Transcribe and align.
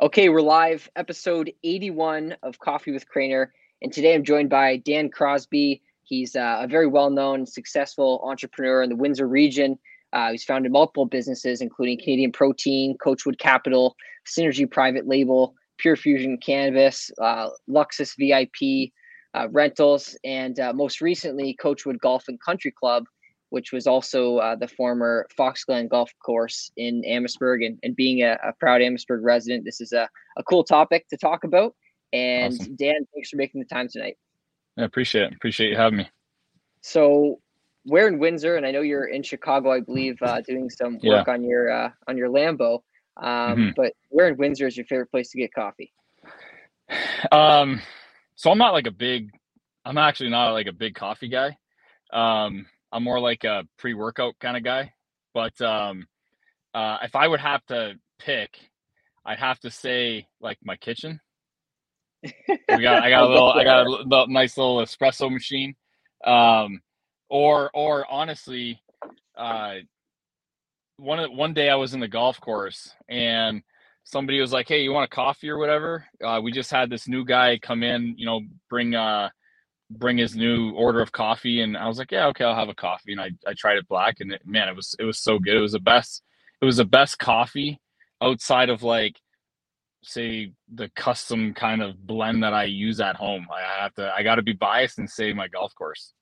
Okay, 0.00 0.28
we're 0.28 0.42
live, 0.42 0.88
episode 0.94 1.52
81 1.64 2.36
of 2.44 2.60
Coffee 2.60 2.92
with 2.92 3.04
Craner. 3.08 3.48
And 3.82 3.92
today 3.92 4.14
I'm 4.14 4.22
joined 4.22 4.48
by 4.48 4.76
Dan 4.76 5.08
Crosby. 5.10 5.82
He's 6.04 6.36
uh, 6.36 6.60
a 6.60 6.68
very 6.68 6.86
well 6.86 7.10
known, 7.10 7.44
successful 7.44 8.20
entrepreneur 8.22 8.84
in 8.84 8.90
the 8.90 8.94
Windsor 8.94 9.26
region. 9.26 9.76
Uh, 10.12 10.30
he's 10.30 10.44
founded 10.44 10.70
multiple 10.70 11.04
businesses, 11.04 11.60
including 11.60 11.98
Canadian 11.98 12.30
Protein, 12.30 12.96
Coachwood 13.04 13.40
Capital, 13.40 13.96
Synergy 14.24 14.70
Private 14.70 15.08
Label, 15.08 15.56
Pure 15.78 15.96
Fusion 15.96 16.38
Cannabis, 16.38 17.10
uh, 17.20 17.48
Luxus 17.68 18.14
VIP 18.16 18.92
uh, 19.34 19.48
Rentals, 19.50 20.16
and 20.22 20.60
uh, 20.60 20.72
most 20.72 21.00
recently, 21.00 21.58
Coachwood 21.60 21.98
Golf 21.98 22.28
and 22.28 22.40
Country 22.40 22.70
Club, 22.70 23.02
which 23.50 23.72
was 23.72 23.86
also 23.86 24.38
uh, 24.38 24.56
the 24.56 24.68
former 24.68 25.26
Fox 25.36 25.64
Glen 25.64 25.88
Golf 25.88 26.10
Course 26.24 26.70
in 26.76 27.02
Amherstburg. 27.04 27.62
And, 27.62 27.78
and 27.82 27.96
being 27.96 28.22
a, 28.22 28.38
a, 28.44 28.52
proud 28.60 28.82
Amherstburg 28.82 29.22
resident, 29.22 29.64
this 29.64 29.80
is 29.80 29.92
a, 29.92 30.08
a 30.36 30.42
cool 30.44 30.64
topic 30.64 31.08
to 31.08 31.16
talk 31.16 31.44
about. 31.44 31.74
And 32.12 32.54
awesome. 32.54 32.76
Dan, 32.76 33.06
thanks 33.14 33.30
for 33.30 33.36
making 33.36 33.60
the 33.60 33.66
time 33.66 33.88
tonight. 33.88 34.16
I 34.78 34.84
appreciate 34.84 35.24
it. 35.24 35.34
Appreciate 35.34 35.70
you 35.70 35.76
having 35.76 35.98
me. 35.98 36.08
So 36.82 37.40
we're 37.84 38.06
in 38.06 38.18
Windsor, 38.18 38.56
and 38.56 38.64
I 38.64 38.70
know 38.70 38.82
you're 38.82 39.06
in 39.06 39.22
Chicago, 39.22 39.72
I 39.72 39.80
believe, 39.80 40.16
uh, 40.22 40.40
doing 40.42 40.70
some 40.70 40.94
work 41.02 41.26
yeah. 41.26 41.32
on 41.32 41.42
your 41.42 41.70
uh, 41.70 41.90
on 42.06 42.16
your 42.16 42.28
Lambo. 42.28 42.80
Um, 43.16 43.26
mm-hmm. 43.26 43.68
But 43.76 43.94
where 44.10 44.28
in 44.28 44.36
Windsor 44.36 44.66
is 44.66 44.76
your 44.76 44.86
favorite 44.86 45.10
place 45.10 45.30
to 45.30 45.38
get 45.38 45.52
coffee? 45.52 45.92
Um, 47.32 47.82
so 48.36 48.52
I'm 48.52 48.58
not 48.58 48.72
like 48.72 48.86
a 48.86 48.92
big, 48.92 49.30
I'm 49.84 49.98
actually 49.98 50.30
not 50.30 50.52
like 50.52 50.68
a 50.68 50.72
big 50.72 50.94
coffee 50.94 51.26
guy. 51.26 51.56
Um, 52.12 52.66
I'm 52.92 53.04
more 53.04 53.20
like 53.20 53.44
a 53.44 53.64
pre-workout 53.78 54.38
kind 54.40 54.56
of 54.56 54.62
guy. 54.62 54.92
But 55.34 55.60
um, 55.60 56.06
uh, 56.74 56.98
if 57.02 57.14
I 57.14 57.28
would 57.28 57.40
have 57.40 57.64
to 57.66 57.94
pick, 58.18 58.58
I'd 59.24 59.38
have 59.38 59.60
to 59.60 59.70
say 59.70 60.26
like 60.40 60.58
my 60.62 60.76
kitchen. 60.76 61.20
We 62.22 62.82
got, 62.82 63.02
I 63.02 63.10
got 63.10 63.24
a 63.24 63.28
little, 63.28 63.52
I 63.52 63.64
got 63.64 63.86
a 63.86 63.90
little, 63.90 64.26
nice 64.28 64.56
little 64.56 64.78
espresso 64.78 65.30
machine. 65.30 65.74
Um, 66.24 66.80
or, 67.28 67.70
or 67.74 68.10
honestly, 68.10 68.82
uh, 69.36 69.74
one 70.98 71.36
one 71.36 71.54
day 71.54 71.70
I 71.70 71.76
was 71.76 71.94
in 71.94 72.00
the 72.00 72.08
golf 72.08 72.40
course 72.40 72.92
and 73.08 73.62
somebody 74.04 74.40
was 74.40 74.52
like, 74.52 74.68
"Hey, 74.68 74.82
you 74.82 74.92
want 74.92 75.10
a 75.10 75.14
coffee 75.14 75.48
or 75.48 75.58
whatever?" 75.58 76.04
Uh, 76.22 76.40
we 76.42 76.52
just 76.52 76.70
had 76.70 76.90
this 76.90 77.08
new 77.08 77.24
guy 77.24 77.58
come 77.58 77.82
in, 77.82 78.14
you 78.18 78.26
know, 78.26 78.40
bring 78.68 78.94
uh 78.94 79.30
bring 79.90 80.18
his 80.18 80.36
new 80.36 80.72
order 80.72 81.00
of 81.00 81.12
coffee 81.12 81.62
and 81.62 81.76
I 81.76 81.88
was 81.88 81.98
like, 81.98 82.12
yeah, 82.12 82.26
okay, 82.28 82.44
I'll 82.44 82.54
have 82.54 82.68
a 82.68 82.74
coffee. 82.74 83.12
And 83.12 83.20
I, 83.20 83.30
I 83.46 83.54
tried 83.54 83.78
it 83.78 83.88
black 83.88 84.20
and 84.20 84.32
it, 84.32 84.42
man, 84.44 84.68
it 84.68 84.76
was, 84.76 84.94
it 84.98 85.04
was 85.04 85.18
so 85.18 85.38
good. 85.38 85.56
It 85.56 85.60
was 85.60 85.72
the 85.72 85.80
best, 85.80 86.22
it 86.60 86.64
was 86.64 86.76
the 86.76 86.84
best 86.84 87.18
coffee 87.18 87.80
outside 88.22 88.68
of 88.68 88.82
like, 88.82 89.16
say 90.02 90.52
the 90.72 90.90
custom 90.90 91.54
kind 91.54 91.82
of 91.82 92.06
blend 92.06 92.42
that 92.42 92.54
I 92.54 92.64
use 92.64 93.00
at 93.00 93.16
home. 93.16 93.46
I 93.52 93.82
have 93.82 93.94
to, 93.94 94.12
I 94.14 94.22
got 94.22 94.36
to 94.36 94.42
be 94.42 94.52
biased 94.52 94.98
and 94.98 95.08
say 95.08 95.32
my 95.32 95.48
golf 95.48 95.74
course. 95.74 96.12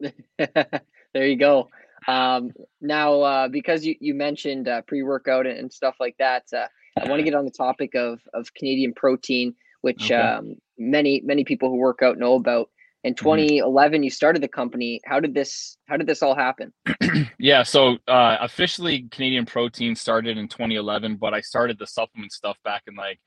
there 0.38 1.26
you 1.26 1.36
go. 1.36 1.68
Um, 2.08 2.52
now, 2.80 3.20
uh, 3.20 3.48
because 3.48 3.84
you, 3.84 3.96
you 4.00 4.14
mentioned 4.14 4.68
uh, 4.68 4.82
pre-workout 4.82 5.46
and, 5.46 5.58
and 5.58 5.72
stuff 5.72 5.96
like 6.00 6.16
that, 6.18 6.44
uh, 6.56 6.66
I 6.98 7.08
want 7.08 7.20
to 7.20 7.24
get 7.24 7.34
on 7.34 7.44
the 7.44 7.50
topic 7.50 7.94
of, 7.94 8.20
of 8.32 8.52
Canadian 8.54 8.94
protein, 8.94 9.54
which 9.80 10.10
okay. 10.10 10.14
um, 10.14 10.56
many, 10.78 11.20
many 11.24 11.44
people 11.44 11.68
who 11.68 11.76
work 11.76 12.02
out 12.02 12.18
know 12.18 12.34
about 12.34 12.70
in 13.04 13.14
2011 13.14 13.96
mm-hmm. 13.96 14.04
you 14.04 14.10
started 14.10 14.42
the 14.42 14.48
company 14.48 15.00
how 15.04 15.20
did 15.20 15.34
this 15.34 15.76
how 15.86 15.96
did 15.96 16.06
this 16.06 16.22
all 16.22 16.34
happen 16.34 16.72
yeah 17.38 17.62
so 17.62 17.96
uh, 18.08 18.36
officially 18.40 19.08
canadian 19.10 19.46
protein 19.46 19.94
started 19.94 20.36
in 20.36 20.48
2011 20.48 21.16
but 21.16 21.34
i 21.34 21.40
started 21.40 21.78
the 21.78 21.86
supplement 21.86 22.32
stuff 22.32 22.56
back 22.64 22.82
in 22.86 22.94
like 22.94 23.18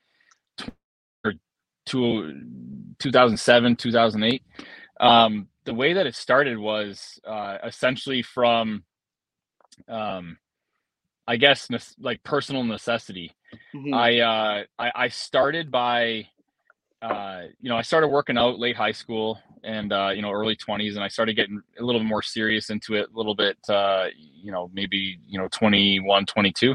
two, 1.86 2.40
2007 2.98 3.76
2008 3.76 4.42
um, 5.00 5.48
the 5.64 5.74
way 5.74 5.94
that 5.94 6.06
it 6.06 6.14
started 6.14 6.56
was 6.56 7.18
uh, 7.26 7.58
essentially 7.64 8.22
from 8.22 8.84
um, 9.88 10.38
i 11.26 11.36
guess 11.36 11.68
like 11.98 12.22
personal 12.22 12.62
necessity 12.62 13.32
mm-hmm. 13.74 13.92
I, 13.92 14.20
uh, 14.20 14.62
I 14.78 14.92
i 14.94 15.08
started 15.08 15.70
by 15.72 16.28
uh, 17.04 17.42
you 17.60 17.68
know, 17.68 17.76
I 17.76 17.82
started 17.82 18.08
working 18.08 18.38
out 18.38 18.58
late 18.58 18.76
high 18.76 18.92
school 18.92 19.38
and 19.62 19.92
uh, 19.92 20.10
you 20.14 20.22
know 20.22 20.30
early 20.30 20.56
20s, 20.56 20.94
and 20.94 21.04
I 21.04 21.08
started 21.08 21.34
getting 21.34 21.60
a 21.78 21.82
little 21.82 22.02
more 22.02 22.22
serious 22.22 22.70
into 22.70 22.94
it 22.94 23.08
a 23.14 23.16
little 23.16 23.34
bit. 23.34 23.58
Uh, 23.68 24.06
you 24.16 24.50
know, 24.50 24.70
maybe 24.72 25.18
you 25.26 25.38
know 25.38 25.48
21, 25.48 26.24
22, 26.24 26.74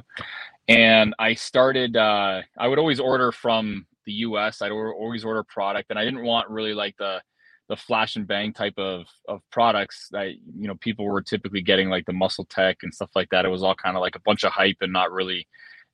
and 0.67 1.15
I 1.17 1.33
started. 1.33 1.97
Uh, 1.97 2.43
I 2.57 2.67
would 2.67 2.77
always 2.77 2.99
order 2.99 3.31
from 3.31 3.87
the 4.05 4.13
U.S. 4.13 4.61
I'd 4.61 4.71
always 4.71 5.25
order 5.25 5.43
product, 5.43 5.89
and 5.89 5.97
I 5.97 6.05
didn't 6.05 6.23
want 6.23 6.49
really 6.49 6.75
like 6.75 6.95
the 6.97 7.21
the 7.67 7.75
flash 7.75 8.15
and 8.15 8.27
bang 8.27 8.53
type 8.53 8.77
of 8.77 9.05
of 9.27 9.41
products 9.51 10.09
that 10.11 10.33
you 10.33 10.67
know 10.67 10.75
people 10.75 11.05
were 11.05 11.21
typically 11.23 11.61
getting 11.61 11.89
like 11.89 12.05
the 12.05 12.11
MuscleTech 12.11 12.75
and 12.83 12.93
stuff 12.93 13.11
like 13.15 13.29
that 13.29 13.45
it 13.45 13.49
was 13.49 13.61
all 13.61 13.75
kind 13.75 13.95
of 13.95 14.01
like 14.01 14.15
a 14.15 14.21
bunch 14.21 14.43
of 14.43 14.51
hype 14.51 14.77
and 14.81 14.91
not 14.91 15.11
really 15.11 15.47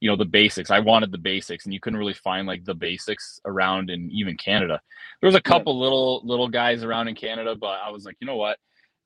you 0.06 0.12
know 0.12 0.16
the 0.16 0.24
basics. 0.24 0.70
I 0.70 0.82
wanted 0.82 1.12
the 1.12 1.18
basics 1.18 1.66
and 1.66 1.74
you 1.74 1.80
couldn't 1.80 1.98
really 1.98 2.14
find 2.14 2.46
like 2.46 2.64
the 2.64 2.76
basics 2.76 3.42
around 3.44 3.90
in 3.90 4.12
even 4.12 4.38
canada. 4.38 4.80
There 5.20 5.28
was 5.28 5.34
a 5.34 5.42
couple 5.42 5.74
yeah. 5.74 5.82
little 5.82 6.22
little 6.24 6.48
guys 6.48 6.84
around 6.84 7.08
in 7.08 7.16
canada 7.16 7.56
but 7.56 7.80
i 7.84 7.90
was 7.90 8.06
like 8.06 8.16
you 8.20 8.28
know 8.28 8.36
what? 8.36 8.60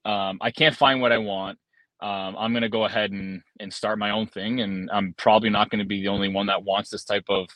Um, 0.04 0.40
i 0.42 0.52
can't 0.52 0.76
find 0.76 1.00
what 1.00 1.14
i 1.14 1.18
want. 1.18 1.58
Um, 2.02 2.36
i'm 2.38 2.52
going 2.52 2.64
to 2.64 2.70
go 2.70 2.84
ahead 2.84 3.12
and 3.12 3.42
and 3.62 3.74
start 3.74 3.98
my 3.98 4.10
own 4.10 4.28
thing 4.28 4.60
and 4.60 4.90
i'm 4.92 5.14
probably 5.18 5.50
not 5.50 5.70
going 5.70 5.80
to 5.80 5.86
be 5.86 6.02
the 6.02 6.10
only 6.10 6.28
one 6.28 6.48
that 6.48 6.64
wants 6.66 6.90
this 6.90 7.06
type 7.06 7.30
of 7.30 7.48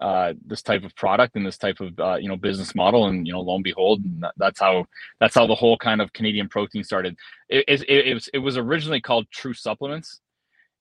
uh, 0.00 0.32
this 0.46 0.62
type 0.62 0.82
of 0.82 0.96
product 0.96 1.36
and 1.36 1.46
this 1.46 1.58
type 1.58 1.78
of 1.78 1.96
uh, 2.00 2.16
you 2.16 2.28
know 2.28 2.36
business 2.36 2.74
model. 2.74 3.06
And 3.06 3.24
you 3.26 3.34
know 3.34 3.42
lo 3.42 3.54
and 3.54 3.62
behold 3.62 4.02
that, 4.20 4.32
that's 4.38 4.58
how 4.58 4.86
that's 5.20 5.34
how 5.34 5.46
the 5.46 5.54
whole 5.54 5.76
kind 5.76 6.00
of 6.00 6.12
canadian 6.14 6.48
protein 6.48 6.82
started. 6.82 7.16
It, 7.50 7.64
it, 7.68 8.06
it, 8.08 8.14
was, 8.14 8.28
it 8.32 8.38
was 8.38 8.56
originally 8.56 9.02
called 9.02 9.26
true 9.30 9.52
supplements 9.52 10.20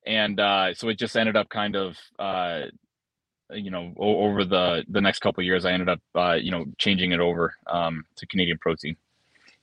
and 0.09 0.39
uh, 0.39 0.73
so 0.73 0.89
it 0.89 0.97
just 0.97 1.15
ended 1.15 1.37
up 1.37 1.47
kind 1.49 1.75
of 1.75 1.95
uh, 2.17 2.63
you 3.51 3.69
know 3.69 3.93
o- 3.97 4.25
over 4.25 4.43
the 4.43 4.83
the 4.89 4.99
next 4.99 5.19
couple 5.19 5.43
years 5.43 5.65
i 5.65 5.71
ended 5.71 5.87
up 5.87 6.01
uh, 6.15 6.33
you 6.33 6.51
know 6.51 6.65
changing 6.77 7.11
it 7.11 7.19
over 7.19 7.53
um, 7.67 8.03
to 8.15 8.25
canadian 8.27 8.57
protein 8.57 8.97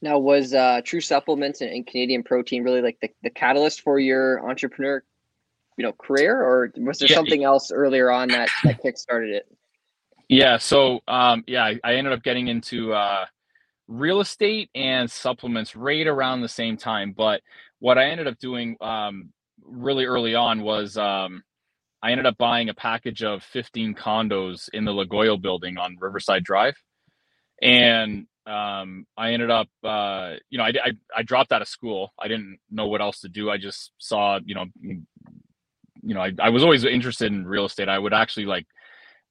now 0.03 0.19
was 0.19 0.55
uh, 0.55 0.81
true 0.85 1.01
supplements 1.01 1.61
and, 1.61 1.71
and, 1.71 1.87
canadian 1.87 2.23
protein 2.23 2.63
really 2.63 2.81
like 2.81 2.97
the, 3.03 3.11
the 3.23 3.31
catalyst 3.31 3.83
for 3.83 3.99
your 3.99 4.49
entrepreneur 4.49 5.03
you 5.77 5.85
know 5.85 5.93
career 5.93 6.41
or 6.41 6.73
was 6.77 6.99
there 6.99 7.09
yeah. 7.09 7.17
something 7.17 7.45
else 7.45 7.71
earlier 7.71 8.11
on 8.11 8.29
that 8.29 8.49
that 8.65 8.81
kick 8.81 8.97
started 8.97 9.35
it 9.35 9.47
yeah 10.29 10.57
so 10.57 11.01
um, 11.09 11.45
yeah 11.47 11.65
I, 11.65 11.81
I, 11.85 11.95
ended 11.95 12.13
up 12.13 12.23
getting 12.23 12.49
into 12.49 12.93
uh, 12.93 13.27
real 13.89 14.21
estate 14.21 14.71
and 14.75 15.11
supplements 15.11 15.77
right 15.77 16.07
around 16.07 16.41
the 16.41 16.49
same 16.49 16.77
time 16.77 17.13
but 17.17 17.43
what 17.81 17.99
i 17.99 18.05
ended 18.05 18.27
up 18.27 18.39
doing 18.39 18.77
um, 18.81 19.33
really 19.63 20.05
early 20.05 20.35
on 20.35 20.63
was 20.63 20.97
um, 20.97 21.43
I 22.03 22.13
ended 22.13 22.27
up 22.27 22.37
buying 22.39 22.69
a 22.69 22.75
package 22.75 23.23
of 23.23 23.43
15 23.43 23.95
condos 23.95 24.69
in 24.73 24.85
the 24.85 24.93
Lagoyo 24.93 25.41
building 25.41 25.79
on 25.79 25.97
Riverside 26.01 26.45
Drive. 26.45 26.77
And 27.61 28.27
um, 28.47 29.07
I 29.17 29.33
ended 29.33 29.51
up, 29.51 29.69
uh, 29.83 30.35
you 30.51 30.59
know, 30.59 30.65
I, 30.65 30.69
I, 30.69 30.93
I, 31.17 31.23
dropped 31.23 31.51
out 31.51 31.63
of 31.63 31.69
school. 31.69 32.13
I 32.17 32.29
didn't 32.29 32.59
know 32.71 32.87
what 32.87 33.01
else 33.01 33.21
to 33.21 33.29
do. 33.29 33.51
I 33.51 33.57
just 33.57 33.91
saw, 33.99 34.39
you 34.45 34.55
know, 34.55 34.67
you 34.81 36.15
know, 36.15 36.21
I, 36.21 36.33
I 36.41 36.51
was 36.51 36.63
always 36.63 36.85
interested 36.85 37.33
in 37.33 37.45
real 37.45 37.65
estate. 37.65 37.89
I 37.89 37.99
would 37.99 38.15
actually 38.15 38.47
like 38.47 38.67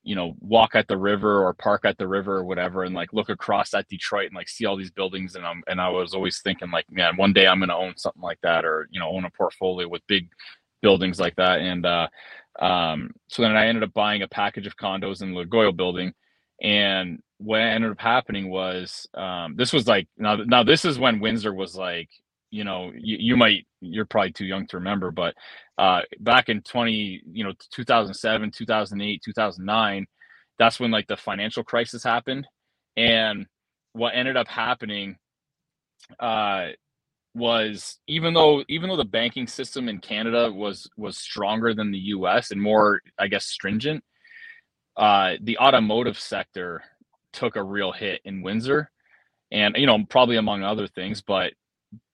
you 0.06 0.16
know 0.16 0.36
walk 0.40 0.76
at 0.76 0.88
the 0.88 0.98
river 0.98 1.44
or 1.44 1.54
park 1.54 1.84
at 1.84 1.98
the 1.98 2.08
river 2.08 2.38
or 2.38 2.46
whatever 2.46 2.84
and 2.84 2.96
like 2.96 3.12
look 3.12 3.28
across 3.28 3.74
at 3.74 3.88
detroit 3.88 4.28
and 4.28 4.36
like 4.36 4.48
see 4.48 4.66
all 4.66 4.78
these 4.78 4.92
buildings 4.92 5.36
and 5.36 5.46
i'm 5.46 5.64
and 5.68 5.82
i 5.82 5.90
was 5.90 6.14
always 6.14 6.40
thinking 6.42 6.72
like 6.72 6.86
man 6.92 7.18
one 7.18 7.34
day 7.34 7.48
i'm 7.48 7.60
going 7.60 7.70
to 7.70 7.76
own 7.76 7.98
something 7.98 8.22
like 8.22 8.40
that 8.42 8.64
or 8.64 8.88
you 8.92 9.00
know 9.00 9.10
own 9.10 9.26
a 9.26 9.30
portfolio 9.32 9.88
with 9.88 10.06
big 10.08 10.30
buildings 10.82 11.20
like 11.20 11.36
that 11.36 11.60
and 11.60 11.86
uh 11.86 12.08
um 12.60 13.10
so 13.28 13.42
then 13.42 13.58
i 13.58 13.66
ended 13.66 13.84
up 13.84 13.94
buying 13.94 14.22
a 14.22 14.28
package 14.28 14.68
of 14.68 14.78
condos 14.78 15.22
in 15.22 15.34
the 15.34 15.44
lagoyo 15.44 15.76
building 15.76 16.14
and 16.62 17.20
what 17.40 17.60
ended 17.60 17.92
up 17.92 18.00
happening 18.00 18.50
was 18.50 19.08
um 19.16 19.56
this 19.58 19.74
was 19.74 19.88
like 19.88 20.08
now 20.18 20.36
now 20.36 20.64
this 20.64 20.86
is 20.86 21.00
when 21.00 21.20
windsor 21.20 21.54
was 21.54 21.76
like 21.76 22.10
you 22.52 22.64
know 22.64 22.92
you, 22.96 23.18
you 23.20 23.38
might 23.38 23.66
you're 23.82 24.06
probably 24.06 24.32
too 24.32 24.46
young 24.46 24.66
to 24.68 24.78
remember 24.78 25.12
but 25.12 25.34
uh 25.78 26.02
back 26.22 26.50
in 26.50 26.62
20 26.62 27.22
you 27.32 27.44
know 27.44 27.52
2007 27.72 28.52
2008 28.52 29.22
2009 29.24 30.08
that's 30.58 30.80
when 30.80 30.92
like 30.92 31.08
the 31.08 31.18
financial 31.18 31.64
crisis 31.64 32.04
happened. 32.04 32.48
And 32.98 33.46
what 33.94 34.16
ended 34.16 34.38
up 34.38 34.48
happening 34.48 35.18
uh 36.20 36.68
was 37.34 37.98
even 38.08 38.34
though 38.34 38.64
even 38.70 38.90
though 38.90 38.96
the 38.98 39.04
banking 39.06 39.48
system 39.48 39.90
in 39.90 40.00
Canada 40.00 40.52
was 40.52 40.90
was 40.98 41.18
stronger 41.18 41.74
than 41.74 41.92
the 41.92 41.98
US 41.98 42.52
and 42.52 42.62
more 42.62 43.02
I 43.18 43.28
guess 43.28 43.46
stringent 43.46 44.04
uh 44.98 45.34
the 45.42 45.58
automotive 45.58 46.20
sector 46.20 46.84
took 47.34 47.56
a 47.56 47.64
real 47.64 47.92
hit 47.92 48.22
in 48.24 48.42
Windsor 48.42 48.90
and 49.52 49.76
you 49.78 49.88
know 49.88 50.00
probably 50.10 50.38
among 50.38 50.64
other 50.64 50.88
things 50.88 51.22
but 51.22 51.54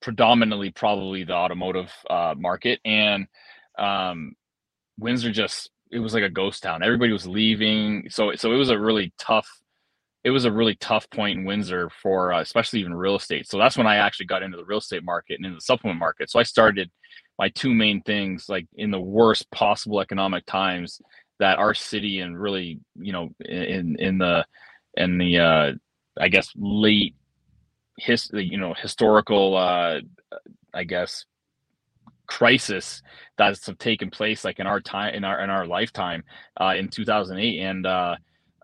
predominantly 0.02 0.72
probably 0.72 1.24
the 1.24 1.34
automotive 1.34 1.92
uh, 2.10 2.36
market, 2.38 2.80
and 2.86 3.28
um, 3.78 4.34
Windsor 5.00 5.32
just 5.32 5.70
it 5.92 6.00
was 6.00 6.14
like 6.14 6.24
a 6.24 6.30
ghost 6.30 6.64
town. 6.64 6.84
Everybody 6.84 7.12
was 7.12 7.28
leaving. 7.28 8.10
So 8.10 8.34
so 8.36 8.52
it 8.54 8.58
was 8.58 8.70
a 8.70 8.80
really 8.80 9.14
tough 9.18 9.48
it 10.24 10.30
was 10.30 10.46
a 10.46 10.52
really 10.52 10.76
tough 10.76 11.10
point 11.10 11.40
in 11.40 11.46
Windsor 11.46 11.90
for 12.02 12.32
uh, 12.34 12.42
especially 12.42 12.80
even 12.80 12.94
real 12.94 13.16
estate. 13.16 13.48
So 13.48 13.58
that's 13.58 13.78
when 13.78 13.88
I 13.88 13.96
actually 13.96 14.28
got 14.28 14.44
into 14.44 14.58
the 14.58 14.66
real 14.66 14.78
estate 14.78 15.04
market 15.04 15.38
and 15.38 15.46
in 15.46 15.56
the 15.56 15.62
supplement 15.62 16.00
market. 16.00 16.30
So 16.30 16.40
I 16.40 16.44
started 16.44 16.92
my 17.40 17.50
two 17.50 17.74
main 17.74 18.02
things 18.04 18.48
like 18.48 18.68
in 18.76 18.92
the 18.92 19.00
worst 19.00 19.50
possible 19.52 20.00
economic 20.00 20.46
times 20.46 21.02
that 21.40 21.58
our 21.58 21.74
city 21.74 22.20
and 22.20 22.40
really 22.40 22.80
you 22.96 23.12
know 23.12 23.30
in 23.40 23.96
in 24.00 24.20
the 24.20 24.46
in 24.96 25.18
the 25.18 25.40
uh 25.40 25.72
I 26.20 26.28
guess 26.28 26.52
late 26.56 27.16
his 28.02 28.30
you 28.34 28.58
know 28.58 28.74
historical 28.74 29.56
uh 29.56 30.00
I 30.74 30.84
guess 30.84 31.26
crisis 32.28 33.02
that's 33.38 33.70
taken 33.78 34.10
place 34.10 34.46
like 34.46 34.60
in 34.60 34.68
our 34.68 34.80
time 34.80 35.14
in 35.14 35.24
our 35.26 35.42
in 35.44 35.50
our 35.50 35.66
lifetime 35.66 36.24
uh, 36.60 36.74
in 36.78 36.88
2008 36.88 37.60
and 37.60 37.86
uh, 37.86 38.16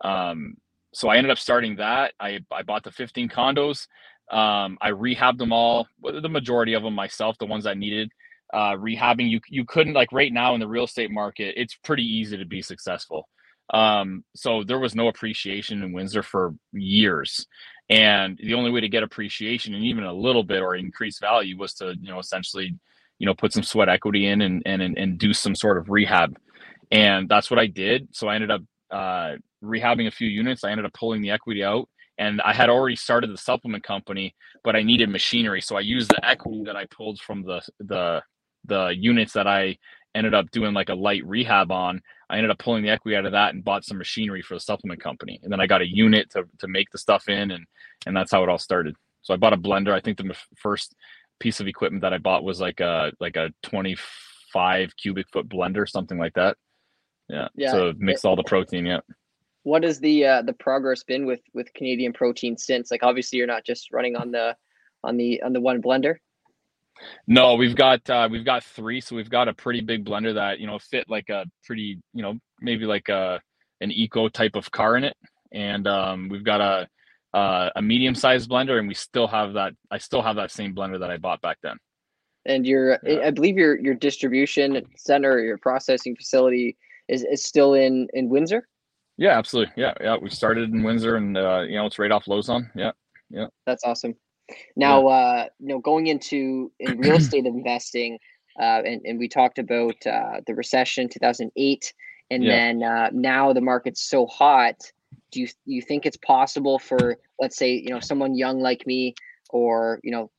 um, 0.04 0.56
so 0.94 1.10
I 1.10 1.18
ended 1.18 1.32
up 1.32 1.38
starting 1.38 1.76
that. 1.76 2.14
I, 2.20 2.40
I 2.52 2.64
bought 2.64 2.84
the 2.84 2.92
15 2.92 3.30
condos. 3.30 3.88
Um, 4.32 4.78
I 4.82 4.92
rehabbed 4.92 5.38
them 5.38 5.52
all 5.52 5.88
the 6.02 6.30
majority 6.30 6.74
of 6.74 6.84
them 6.84 6.96
myself 6.96 7.38
the 7.38 7.46
ones 7.46 7.66
I 7.66 7.74
needed 7.74 8.10
uh, 8.54 8.74
rehabbing. 8.74 9.30
You 9.30 9.40
you 9.50 9.66
couldn't 9.66 9.94
like 9.94 10.12
right 10.12 10.32
now 10.32 10.54
in 10.54 10.60
the 10.60 10.68
real 10.68 10.86
estate 10.86 11.12
market 11.12 11.54
it's 11.58 11.76
pretty 11.76 12.04
easy 12.04 12.38
to 12.38 12.46
be 12.46 12.62
successful. 12.62 13.28
Um, 13.74 14.24
so 14.34 14.64
there 14.64 14.80
was 14.80 14.96
no 14.96 15.10
appreciation 15.10 15.84
in 15.84 15.92
Windsor 15.92 16.24
for 16.24 16.56
years 16.72 17.46
and 17.90 18.38
the 18.42 18.54
only 18.54 18.72
way 18.72 18.82
to 18.82 18.90
get 18.90 19.04
appreciation 19.04 19.74
and 19.74 19.84
even 19.84 20.04
a 20.04 20.14
little 20.14 20.44
bit 20.44 20.62
or 20.62 20.76
increase 20.76 21.20
value 21.20 21.58
was 21.58 21.74
to 21.74 21.96
you 22.02 22.10
know 22.10 22.20
essentially 22.20 22.76
you 23.20 23.26
know 23.26 23.34
put 23.34 23.54
some 23.54 23.64
sweat 23.64 23.90
equity 23.90 24.28
in 24.28 24.42
and 24.42 24.62
and 24.66 24.82
and 24.82 25.18
do 25.18 25.34
some 25.34 25.56
sort 25.56 25.78
of 25.78 25.90
rehab. 25.90 26.36
And 26.92 27.28
that's 27.30 27.50
what 27.52 27.60
i 27.60 27.68
did. 27.68 28.10
So 28.14 28.28
i 28.28 28.36
ended 28.36 28.52
up 28.52 28.62
uh, 28.92 29.36
rehabbing 29.64 30.08
a 30.08 30.12
few 30.12 30.28
units. 30.30 30.64
I 30.64 30.72
ended 30.72 30.86
up 30.86 30.94
pulling 30.94 31.22
the 31.22 31.32
equity 31.32 31.64
out. 31.64 31.90
And 32.18 32.42
i 32.42 32.54
had 32.54 32.70
already 32.70 32.96
started 32.96 33.32
the 33.32 33.38
supplement 33.38 33.84
company 33.84 34.36
but 34.64 34.76
i 34.76 34.84
needed 34.84 35.10
machinery. 35.10 35.62
So 35.62 35.78
i 35.78 35.82
used 35.82 36.10
the 36.10 36.26
equity 36.26 36.64
that 36.66 36.76
i 36.76 36.86
pulled 36.86 37.20
from 37.22 37.44
the 37.44 37.62
the 37.80 38.22
the 38.66 38.94
units 38.98 39.34
that 39.34 39.48
i 39.48 39.78
ended 40.18 40.34
up 40.34 40.50
doing 40.52 40.74
like 40.74 40.90
a 40.90 40.96
light 40.96 41.26
rehab 41.26 41.72
on 41.72 42.02
i 42.30 42.38
ended 42.38 42.52
up 42.52 42.60
pulling 42.60 42.84
the 42.84 42.90
equity 42.90 43.16
out 43.16 43.26
of 43.26 43.32
that 43.32 43.54
and 43.54 43.64
bought 43.64 43.86
some 43.86 43.98
machinery 43.98 44.42
for 44.42 44.54
the 44.56 44.60
supplement 44.60 45.02
company 45.02 45.40
and 45.44 45.52
then 45.52 45.62
i 45.62 45.68
got 45.68 45.82
a 45.82 45.88
unit 45.88 46.30
to, 46.30 46.44
to 46.60 46.68
make 46.68 46.90
the 46.92 46.98
stuff 46.98 47.30
in 47.30 47.52
and 47.52 47.66
and 48.06 48.16
that's 48.16 48.32
how 48.32 48.44
it 48.44 48.50
all 48.50 48.58
started 48.58 48.96
so 49.22 49.34
i 49.34 49.38
bought 49.38 49.54
a 49.54 49.58
blender 49.58 49.94
i 49.94 50.00
think 50.00 50.18
the 50.18 50.36
first 50.56 50.96
piece 51.40 51.60
of 51.60 51.68
equipment 51.68 52.02
that 52.02 52.14
I 52.14 52.18
bought 52.18 52.44
was 52.44 52.60
like 52.60 52.80
a 52.80 53.12
like 53.20 53.36
a 53.36 53.52
25 53.64 54.96
cubic 54.98 55.28
foot 55.32 55.48
blender, 55.48 55.88
something 55.88 56.18
like 56.18 56.34
that. 56.34 56.58
Yeah. 57.30 57.48
Yeah. 57.56 57.72
So 57.72 57.94
mix 57.98 58.26
all 58.26 58.36
the 58.36 58.44
protein. 58.44 58.86
Yeah. 58.86 59.00
What 59.64 59.84
has 59.84 60.00
the 60.00 60.26
uh, 60.26 60.42
the 60.44 60.54
progress 60.54 61.04
been 61.04 61.26
with 61.26 61.42
with 61.54 61.74
Canadian 61.74 62.14
protein 62.14 62.58
since? 62.58 62.90
Like, 62.90 63.04
obviously, 63.04 63.38
you're 63.38 63.48
not 63.48 63.66
just 63.66 63.92
running 63.92 64.16
on 64.16 64.32
the 64.32 64.56
on 65.04 65.18
the 65.18 65.42
on 65.44 65.54
the 65.54 65.62
one 65.62 65.82
blender. 65.82 66.18
No, 67.28 67.56
we've 67.56 67.76
got 67.76 68.10
uh, 68.10 68.28
we've 68.32 68.46
got 68.46 68.64
three, 68.64 69.02
so 69.02 69.16
we've 69.16 69.30
got 69.30 69.48
a 69.48 69.54
pretty 69.54 69.82
big 69.82 70.06
blender 70.06 70.34
that 70.34 70.60
you 70.60 70.68
know 70.68 70.80
fit 70.80 71.06
like 71.10 71.30
a 71.30 71.46
pretty 71.66 72.00
you 72.14 72.22
know 72.22 72.38
maybe 72.62 72.86
like 72.86 73.10
a 73.10 73.42
an 73.82 73.92
eco 73.92 74.28
type 74.28 74.56
of 74.56 74.72
car 74.72 74.98
in 74.98 75.04
it, 75.04 75.16
and 75.52 75.88
um, 75.88 76.30
we've 76.30 76.44
got 76.44 76.62
a 76.62 76.88
uh, 77.38 77.70
a 77.76 77.82
medium 77.82 78.16
sized 78.16 78.50
blender, 78.50 78.80
and 78.80 78.88
we 78.88 78.94
still 78.94 79.28
have 79.28 79.54
that. 79.54 79.74
I 79.92 79.98
still 79.98 80.22
have 80.22 80.36
that 80.38 80.52
same 80.52 80.74
blender 80.74 81.00
that 81.00 81.12
I 81.12 81.18
bought 81.18 81.42
back 81.42 81.58
then. 81.62 81.78
And 82.46 82.66
your, 82.66 82.98
yeah. 83.04 83.20
I 83.26 83.32
believe 83.32 83.58
your 83.58 83.78
your 83.78 83.94
distribution 83.94 84.82
center, 84.96 85.40
your 85.40 85.58
processing 85.58 86.16
facility 86.16 86.78
is, 87.08 87.24
is 87.24 87.44
still 87.44 87.74
in 87.74 88.08
in 88.14 88.30
Windsor. 88.30 88.68
Yeah, 89.18 89.38
absolutely. 89.38 89.74
Yeah, 89.76 89.94
yeah. 90.00 90.16
We 90.22 90.30
started 90.30 90.72
in 90.72 90.84
Windsor, 90.84 91.16
and 91.16 91.38
uh, 91.38 91.62
you 91.68 91.76
know 91.76 91.86
it's 91.86 92.00
right 92.00 92.12
off 92.12 92.26
Lauzon. 92.26 92.70
Yeah, 92.76 92.92
yeah. 93.30 93.48
That's 93.66 93.84
awesome. 93.84 94.16
Now, 94.76 95.08
yeah. 95.08 95.16
uh, 95.16 95.46
you 95.60 95.68
know, 95.68 95.80
going 95.80 96.08
into 96.08 96.72
in 96.80 97.00
real 97.00 97.16
estate 97.18 97.46
investing, 97.46 98.18
uh, 98.60 98.82
and 98.86 99.02
and 99.06 99.20
we 99.20 99.28
talked 99.28 99.60
about 99.60 99.96
uh, 100.06 100.42
the 100.46 100.56
recession, 100.56 101.10
two 101.10 101.20
thousand 101.20 101.52
eight, 101.56 101.94
and 102.32 102.44
yeah. 102.44 102.52
then 102.52 102.84
uh, 102.84 103.10
now 103.12 103.54
the 103.54 103.62
market's 103.62 104.10
so 104.10 104.26
hot 104.26 104.76
do 105.32 105.42
you 105.42 105.48
you 105.66 105.82
think 105.82 106.06
it's 106.06 106.18
possible 106.18 106.80
for 106.80 107.18
let's 107.40 107.58
say 107.58 107.74
you 107.74 107.90
know 107.90 108.00
someone 108.00 108.36
young 108.36 108.60
like 108.60 108.86
me 108.86 109.14
or 109.50 110.00
you 110.04 110.12
know 110.12 110.30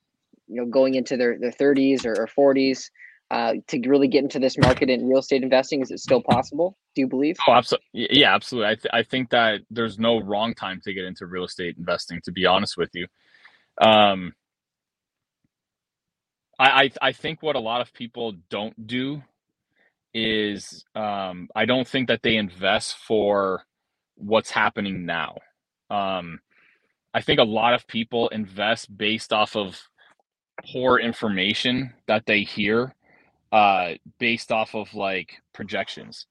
you 0.47 0.55
know 0.55 0.65
going 0.65 0.95
into 0.95 1.17
their, 1.17 1.37
their 1.39 1.51
30s 1.51 2.05
or, 2.05 2.27
or 2.35 2.53
40s 2.53 2.89
uh, 3.31 3.53
to 3.67 3.79
really 3.87 4.07
get 4.07 4.23
into 4.23 4.39
this 4.39 4.57
market 4.57 4.89
in 4.89 5.07
real 5.07 5.19
estate 5.19 5.43
investing 5.43 5.81
is 5.81 5.91
it 5.91 5.99
still 5.99 6.21
possible 6.21 6.75
do 6.95 7.01
you 7.01 7.07
believe 7.07 7.37
oh 7.47 7.53
absolutely 7.53 7.87
yeah 7.93 8.33
absolutely 8.33 8.71
I, 8.71 8.75
th- 8.75 8.93
I 8.93 9.03
think 9.03 9.29
that 9.29 9.61
there's 9.69 9.99
no 9.99 10.19
wrong 10.19 10.53
time 10.53 10.81
to 10.83 10.93
get 10.93 11.05
into 11.05 11.27
real 11.27 11.45
estate 11.45 11.75
investing 11.77 12.21
to 12.23 12.31
be 12.31 12.45
honest 12.45 12.77
with 12.77 12.89
you 12.93 13.07
um 13.79 14.33
I, 16.59 16.69
I, 16.83 16.91
I 17.09 17.11
think 17.13 17.41
what 17.43 17.55
a 17.55 17.59
lot 17.61 17.81
of 17.81 17.93
people 17.93 18.33
don't 18.49 18.87
do 18.87 19.23
is 20.13 20.85
um, 20.95 21.49
I 21.55 21.65
don't 21.65 21.87
think 21.87 22.09
that 22.09 22.23
they 22.23 22.37
invest 22.37 22.97
for 22.97 23.63
what's 24.15 24.51
happening 24.51 25.05
now. 25.05 25.37
Um, 25.91 26.39
I 27.13 27.21
think 27.21 27.39
a 27.39 27.43
lot 27.45 27.73
of 27.75 27.87
people 27.87 28.29
invest 28.29 28.95
based 28.97 29.33
off 29.33 29.55
of 29.55 29.81
poor 30.73 30.99
information 30.99 31.93
that 32.07 32.25
they 32.27 32.41
hear, 32.43 32.95
uh, 33.51 33.93
based 34.19 34.51
off 34.51 34.75
of 34.75 34.93
like 34.95 35.37
projections. 35.53 36.27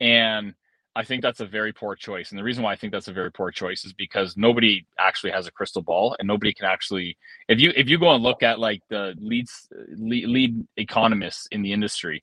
And 0.00 0.54
I 0.94 1.04
think 1.04 1.22
that's 1.22 1.40
a 1.40 1.46
very 1.46 1.72
poor 1.72 1.96
choice. 1.96 2.30
And 2.30 2.38
the 2.38 2.44
reason 2.44 2.62
why 2.62 2.72
I 2.72 2.76
think 2.76 2.92
that's 2.92 3.08
a 3.08 3.12
very 3.12 3.32
poor 3.32 3.50
choice 3.50 3.84
is 3.84 3.94
because 3.94 4.36
nobody 4.36 4.84
actually 4.98 5.32
has 5.32 5.46
a 5.46 5.50
crystal 5.50 5.80
ball 5.82 6.14
and 6.18 6.28
nobody 6.28 6.52
can 6.52 6.66
actually 6.66 7.16
if 7.48 7.60
you 7.60 7.72
if 7.76 7.88
you 7.88 7.98
go 7.98 8.14
and 8.14 8.22
look 8.22 8.42
at 8.42 8.58
like 8.58 8.82
the 8.90 9.14
leads 9.18 9.68
lead, 9.96 10.66
economists 10.76 11.48
in 11.50 11.62
the 11.62 11.72
industry, 11.72 12.22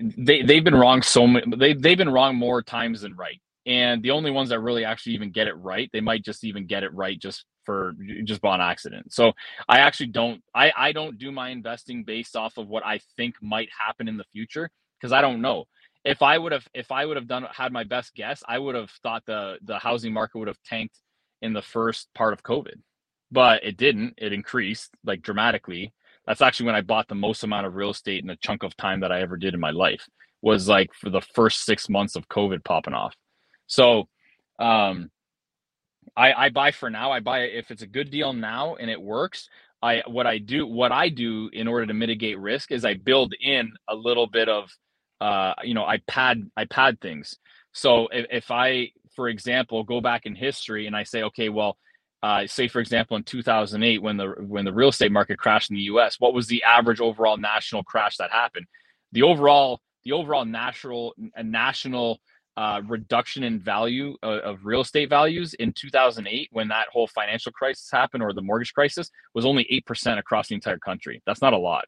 they 0.00 0.42
they've 0.42 0.64
been 0.64 0.74
wrong 0.74 1.02
so 1.02 1.26
many 1.26 1.56
they 1.56 1.72
they've 1.72 1.98
been 1.98 2.08
wrong 2.08 2.34
more 2.36 2.62
times 2.62 3.02
than 3.02 3.14
right 3.14 3.40
and 3.66 4.02
the 4.02 4.10
only 4.10 4.30
ones 4.30 4.48
that 4.48 4.60
really 4.60 4.84
actually 4.84 5.12
even 5.12 5.30
get 5.30 5.46
it 5.46 5.54
right 5.54 5.88
they 5.92 6.00
might 6.00 6.24
just 6.24 6.44
even 6.44 6.66
get 6.66 6.82
it 6.82 6.92
right 6.94 7.18
just 7.18 7.44
for 7.64 7.94
just 8.24 8.44
on 8.44 8.60
accident 8.60 9.12
so 9.12 9.32
i 9.68 9.78
actually 9.78 10.06
don't 10.06 10.42
i 10.54 10.72
i 10.76 10.92
don't 10.92 11.18
do 11.18 11.30
my 11.30 11.50
investing 11.50 12.02
based 12.02 12.34
off 12.34 12.56
of 12.56 12.68
what 12.68 12.84
i 12.84 12.98
think 13.16 13.34
might 13.40 13.68
happen 13.78 14.08
in 14.08 14.16
the 14.16 14.24
future 14.32 14.70
because 14.98 15.12
i 15.12 15.20
don't 15.20 15.40
know 15.40 15.64
if 16.08 16.22
i 16.22 16.36
would 16.38 16.52
have 16.52 16.66
if 16.74 16.90
i 16.90 17.04
would 17.04 17.16
have 17.16 17.28
done 17.28 17.46
had 17.52 17.72
my 17.72 17.84
best 17.84 18.14
guess 18.14 18.42
i 18.48 18.58
would 18.58 18.74
have 18.74 18.90
thought 19.02 19.22
the 19.26 19.58
the 19.62 19.78
housing 19.78 20.12
market 20.12 20.38
would 20.38 20.48
have 20.48 20.62
tanked 20.64 20.98
in 21.42 21.52
the 21.52 21.62
first 21.62 22.08
part 22.14 22.32
of 22.32 22.42
covid 22.42 22.80
but 23.30 23.62
it 23.64 23.76
didn't 23.76 24.14
it 24.16 24.32
increased 24.32 24.90
like 25.04 25.22
dramatically 25.22 25.92
that's 26.26 26.42
actually 26.42 26.66
when 26.66 26.74
i 26.74 26.80
bought 26.80 27.08
the 27.08 27.14
most 27.14 27.42
amount 27.44 27.66
of 27.66 27.74
real 27.74 27.90
estate 27.90 28.22
in 28.24 28.30
a 28.30 28.36
chunk 28.36 28.62
of 28.62 28.76
time 28.76 29.00
that 29.00 29.12
i 29.12 29.20
ever 29.20 29.36
did 29.36 29.54
in 29.54 29.60
my 29.60 29.70
life 29.70 30.06
was 30.40 30.68
like 30.68 30.92
for 30.94 31.10
the 31.10 31.20
first 31.34 31.64
six 31.64 31.88
months 31.88 32.16
of 32.16 32.28
covid 32.28 32.64
popping 32.64 32.94
off 32.94 33.14
so 33.66 34.08
um, 34.58 35.10
I, 36.16 36.32
I 36.32 36.48
buy 36.50 36.72
for 36.72 36.90
now. 36.90 37.12
I 37.12 37.20
buy 37.20 37.40
if 37.40 37.70
it's 37.70 37.82
a 37.82 37.86
good 37.86 38.10
deal 38.10 38.32
now 38.32 38.74
and 38.76 38.90
it 38.90 39.00
works. 39.00 39.48
I 39.80 40.02
what 40.06 40.26
I 40.26 40.38
do 40.38 40.66
what 40.66 40.90
I 40.90 41.08
do 41.08 41.48
in 41.52 41.68
order 41.68 41.86
to 41.86 41.94
mitigate 41.94 42.38
risk 42.38 42.72
is 42.72 42.84
I 42.84 42.94
build 42.94 43.34
in 43.40 43.70
a 43.88 43.94
little 43.94 44.26
bit 44.26 44.48
of 44.48 44.70
uh, 45.20 45.54
you 45.62 45.74
know 45.74 45.84
I 45.84 45.98
pad 46.06 46.50
I 46.56 46.64
pad 46.64 47.00
things. 47.00 47.38
So 47.72 48.08
if, 48.08 48.26
if 48.30 48.50
I 48.50 48.92
for 49.14 49.28
example 49.28 49.82
go 49.84 50.00
back 50.00 50.26
in 50.26 50.34
history 50.34 50.86
and 50.86 50.96
I 50.96 51.02
say 51.02 51.22
okay 51.24 51.48
well 51.48 51.76
uh, 52.22 52.46
say 52.46 52.68
for 52.68 52.80
example 52.80 53.16
in 53.16 53.22
2008 53.22 54.02
when 54.02 54.16
the 54.16 54.26
when 54.38 54.64
the 54.64 54.72
real 54.72 54.88
estate 54.88 55.12
market 55.12 55.38
crashed 55.38 55.70
in 55.70 55.76
the 55.76 55.82
U.S. 55.82 56.16
what 56.18 56.34
was 56.34 56.46
the 56.46 56.62
average 56.62 57.00
overall 57.00 57.36
national 57.36 57.84
crash 57.84 58.16
that 58.16 58.30
happened? 58.30 58.66
The 59.12 59.22
overall 59.22 59.80
the 60.04 60.12
overall 60.12 60.44
national 60.44 61.14
national 61.42 62.20
uh, 62.56 62.82
reduction 62.88 63.44
in 63.44 63.60
value 63.60 64.16
of, 64.20 64.40
of, 64.40 64.66
real 64.66 64.80
estate 64.80 65.08
values 65.08 65.54
in 65.54 65.72
2008 65.72 66.48
when 66.50 66.66
that 66.66 66.88
whole 66.90 67.06
financial 67.06 67.52
crisis 67.52 67.88
happened 67.88 68.20
or 68.20 68.32
the 68.32 68.42
mortgage 68.42 68.74
crisis 68.74 69.10
was 69.32 69.46
only 69.46 69.64
8% 69.88 70.18
across 70.18 70.48
the 70.48 70.56
entire 70.56 70.78
country. 70.78 71.22
That's 71.24 71.40
not 71.40 71.52
a 71.52 71.56
lot. 71.56 71.84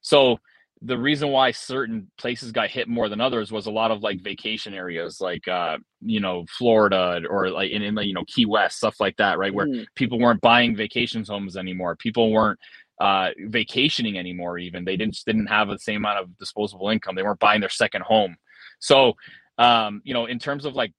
So 0.00 0.40
the 0.82 0.98
reason 0.98 1.30
why 1.30 1.50
certain 1.50 2.10
places 2.18 2.52
got 2.52 2.70
hit 2.70 2.88
more 2.88 3.08
than 3.08 3.20
others 3.20 3.50
was 3.50 3.66
a 3.66 3.70
lot 3.70 3.90
of 3.90 4.02
like 4.02 4.20
vacation 4.22 4.74
areas 4.74 5.20
like 5.20 5.48
uh 5.48 5.76
you 6.00 6.20
know 6.20 6.44
Florida 6.56 7.20
or 7.28 7.50
like 7.50 7.70
in, 7.70 7.82
in 7.82 7.96
you 7.98 8.14
know 8.14 8.24
Key 8.26 8.46
West 8.46 8.76
stuff 8.76 9.00
like 9.00 9.16
that 9.16 9.38
right 9.38 9.52
where 9.52 9.66
mm. 9.66 9.86
people 9.94 10.18
weren't 10.18 10.40
buying 10.40 10.76
vacations 10.76 11.28
homes 11.28 11.56
anymore. 11.56 11.96
People 11.96 12.30
weren't 12.30 12.58
uh 13.00 13.30
vacationing 13.46 14.18
anymore 14.18 14.58
even. 14.58 14.84
They 14.84 14.96
didn't 14.96 15.18
didn't 15.26 15.46
have 15.46 15.68
the 15.68 15.78
same 15.78 15.96
amount 15.96 16.20
of 16.20 16.38
disposable 16.38 16.90
income. 16.90 17.16
They 17.16 17.22
weren't 17.22 17.40
buying 17.40 17.60
their 17.60 17.68
second 17.68 18.02
home. 18.02 18.36
So 18.78 19.14
um, 19.58 20.00
you 20.04 20.14
know, 20.14 20.26
in 20.26 20.38
terms 20.38 20.64
of 20.64 20.74
like, 20.74 20.92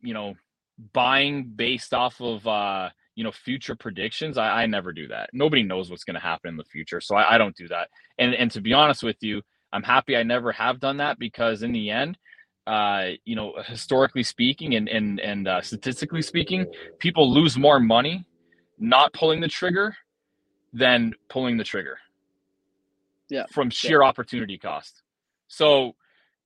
you 0.00 0.14
know, 0.14 0.34
buying 0.92 1.44
based 1.44 1.94
off 1.94 2.20
of 2.20 2.46
uh, 2.46 2.90
you 3.16 3.24
know, 3.24 3.32
future 3.32 3.74
predictions, 3.74 4.38
I, 4.38 4.62
I 4.62 4.66
never 4.66 4.92
do 4.92 5.08
that. 5.08 5.30
Nobody 5.32 5.64
knows 5.64 5.90
what's 5.90 6.04
gonna 6.04 6.20
happen 6.20 6.50
in 6.50 6.56
the 6.56 6.64
future. 6.64 7.00
So 7.00 7.16
I, 7.16 7.34
I 7.34 7.38
don't 7.38 7.56
do 7.56 7.66
that. 7.68 7.88
And 8.18 8.34
and 8.34 8.50
to 8.52 8.60
be 8.60 8.72
honest 8.72 9.02
with 9.02 9.16
you, 9.20 9.42
I'm 9.72 9.82
happy 9.82 10.16
I 10.16 10.22
never 10.22 10.52
have 10.52 10.78
done 10.78 10.98
that 10.98 11.18
because 11.18 11.62
in 11.64 11.72
the 11.72 11.90
end, 11.90 12.16
uh, 12.66 13.08
you 13.24 13.34
know, 13.34 13.54
historically 13.66 14.22
speaking 14.22 14.76
and 14.76 14.88
and 14.88 15.18
and 15.18 15.48
uh, 15.48 15.60
statistically 15.60 16.22
speaking, 16.22 16.66
people 17.00 17.32
lose 17.32 17.58
more 17.58 17.80
money 17.80 18.24
not 18.78 19.12
pulling 19.12 19.40
the 19.40 19.48
trigger 19.48 19.96
than 20.72 21.14
pulling 21.28 21.56
the 21.56 21.64
trigger. 21.64 21.98
Yeah. 23.28 23.44
From 23.50 23.70
sheer 23.70 24.02
yeah. 24.02 24.08
opportunity 24.08 24.58
cost. 24.58 25.02
So, 25.48 25.94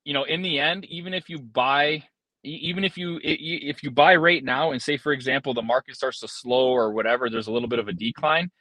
you 0.03 0.13
know, 0.13 0.23
in 0.23 0.41
the 0.41 0.59
end, 0.59 0.85
even 0.85 1.13
if 1.13 1.29
you 1.29 1.39
buy, 1.39 2.03
even 2.43 2.83
if 2.83 2.97
you 2.97 3.19
if 3.23 3.83
you 3.83 3.91
buy 3.91 4.15
right 4.15 4.43
now, 4.43 4.71
and 4.71 4.81
say 4.81 4.97
for 4.97 5.11
example 5.11 5.53
the 5.53 5.61
market 5.61 5.95
starts 5.95 6.19
to 6.21 6.27
slow 6.27 6.69
or 6.69 6.91
whatever, 6.91 7.29
there's 7.29 7.47
a 7.47 7.51
little 7.51 7.69
bit 7.69 7.79
of 7.79 7.87
a 7.87 7.93
decline. 7.93 8.51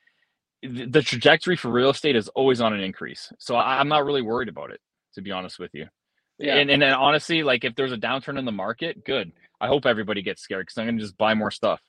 The 0.62 1.02
trajectory 1.02 1.56
for 1.56 1.70
real 1.70 1.90
estate 1.90 2.16
is 2.16 2.28
always 2.28 2.60
on 2.60 2.74
an 2.74 2.80
increase. 2.80 3.32
So 3.38 3.56
I'm 3.56 3.88
not 3.88 4.04
really 4.04 4.20
worried 4.20 4.48
about 4.50 4.70
it, 4.70 4.80
to 5.14 5.22
be 5.22 5.30
honest 5.30 5.58
with 5.58 5.70
you. 5.72 5.86
Yeah. 6.38 6.56
And, 6.56 6.70
and, 6.70 6.82
and 6.82 6.94
honestly, 6.94 7.42
like 7.42 7.64
if 7.64 7.74
there's 7.74 7.92
a 7.92 7.96
downturn 7.96 8.38
in 8.38 8.44
the 8.44 8.52
market, 8.52 9.04
good. 9.04 9.32
I 9.60 9.68
hope 9.68 9.86
everybody 9.86 10.22
gets 10.22 10.42
scared 10.42 10.66
because 10.66 10.78
I'm 10.78 10.86
gonna 10.86 10.98
just 10.98 11.16
buy 11.16 11.34
more 11.34 11.50
stuff. 11.50 11.80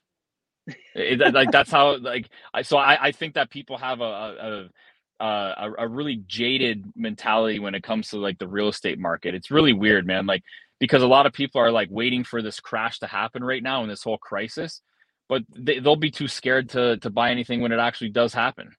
it, 0.95 1.33
like 1.33 1.51
that's 1.51 1.71
how 1.71 1.98
like 1.98 2.29
I 2.53 2.62
so 2.62 2.77
I, 2.77 3.07
I 3.07 3.12
think 3.12 3.33
that 3.36 3.50
people 3.50 3.77
have 3.77 4.01
a, 4.01 4.03
a 4.03 4.69
a 5.24 5.71
a 5.79 5.88
really 5.88 6.24
jaded 6.27 6.86
mentality 6.95 7.60
when 7.60 7.75
it 7.75 7.83
comes 7.83 8.10
to 8.10 8.17
like 8.17 8.39
the 8.39 8.48
real 8.48 8.67
estate 8.69 9.00
market. 9.00 9.36
It's 9.36 9.51
really 9.51 9.74
weird, 9.74 10.05
man. 10.05 10.25
Like 10.25 10.43
because 10.82 11.04
a 11.04 11.08
lot 11.08 11.28
of 11.28 11.32
people 11.32 11.62
are 11.62 11.72
like 11.72 11.90
waiting 11.92 12.24
for 12.24 12.42
this 12.42 12.60
crash 12.60 13.00
to 13.00 13.08
happen 13.08 13.44
right 13.44 13.62
now 13.62 13.84
in 13.84 13.88
this 13.88 14.04
whole 14.04 14.18
crisis, 14.18 14.82
but 15.30 15.44
they, 15.56 15.80
they'll 15.80 15.96
be 15.96 16.12
too 16.12 16.28
scared 16.28 16.70
to 16.70 16.98
to 16.98 17.10
buy 17.12 17.30
anything 17.30 17.62
when 17.62 17.72
it 17.72 17.80
actually 17.80 18.10
does 18.10 18.34
happen, 18.34 18.72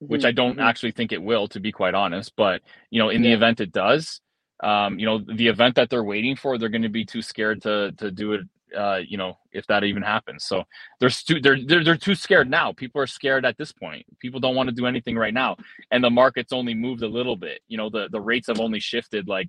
which 0.00 0.24
I 0.24 0.32
don't 0.32 0.54
mm-hmm. 0.58 0.68
actually 0.68 0.90
think 0.90 1.12
it 1.12 1.22
will, 1.22 1.46
to 1.48 1.60
be 1.60 1.70
quite 1.70 1.94
honest. 1.94 2.32
But 2.36 2.60
you 2.90 3.00
know, 3.00 3.08
in 3.08 3.22
yeah. 3.22 3.30
the 3.30 3.36
event 3.36 3.60
it 3.60 3.72
does, 3.72 4.20
um, 4.62 4.98
you 4.98 5.06
know, 5.06 5.20
the 5.20 5.46
event 5.46 5.76
that 5.76 5.90
they're 5.90 6.04
waiting 6.04 6.34
for, 6.34 6.58
they're 6.58 6.68
going 6.68 6.82
to 6.82 6.88
be 6.88 7.04
too 7.04 7.22
scared 7.22 7.62
to 7.62 7.92
to 7.92 8.10
do 8.10 8.32
it. 8.32 8.40
Uh, 8.76 9.00
you 9.08 9.16
know, 9.16 9.38
if 9.50 9.66
that 9.68 9.82
even 9.82 10.02
happens. 10.02 10.44
So 10.44 10.64
they're 11.00 11.08
stu- 11.08 11.40
they're, 11.40 11.56
they're 11.64 11.82
they're 11.84 11.96
too 11.96 12.14
scared 12.14 12.50
now. 12.50 12.72
People 12.72 13.00
are 13.00 13.06
scared 13.06 13.46
at 13.46 13.56
this 13.56 13.72
point. 13.72 14.04
People 14.18 14.40
don't 14.40 14.56
want 14.56 14.68
to 14.68 14.74
do 14.74 14.86
anything 14.86 15.16
right 15.16 15.32
now, 15.32 15.56
and 15.90 16.04
the 16.04 16.10
market's 16.10 16.52
only 16.52 16.74
moved 16.74 17.02
a 17.02 17.08
little 17.08 17.36
bit. 17.36 17.62
You 17.68 17.78
know, 17.78 17.88
the 17.88 18.08
the 18.10 18.20
rates 18.20 18.48
have 18.48 18.60
only 18.60 18.80
shifted 18.80 19.26
like, 19.26 19.48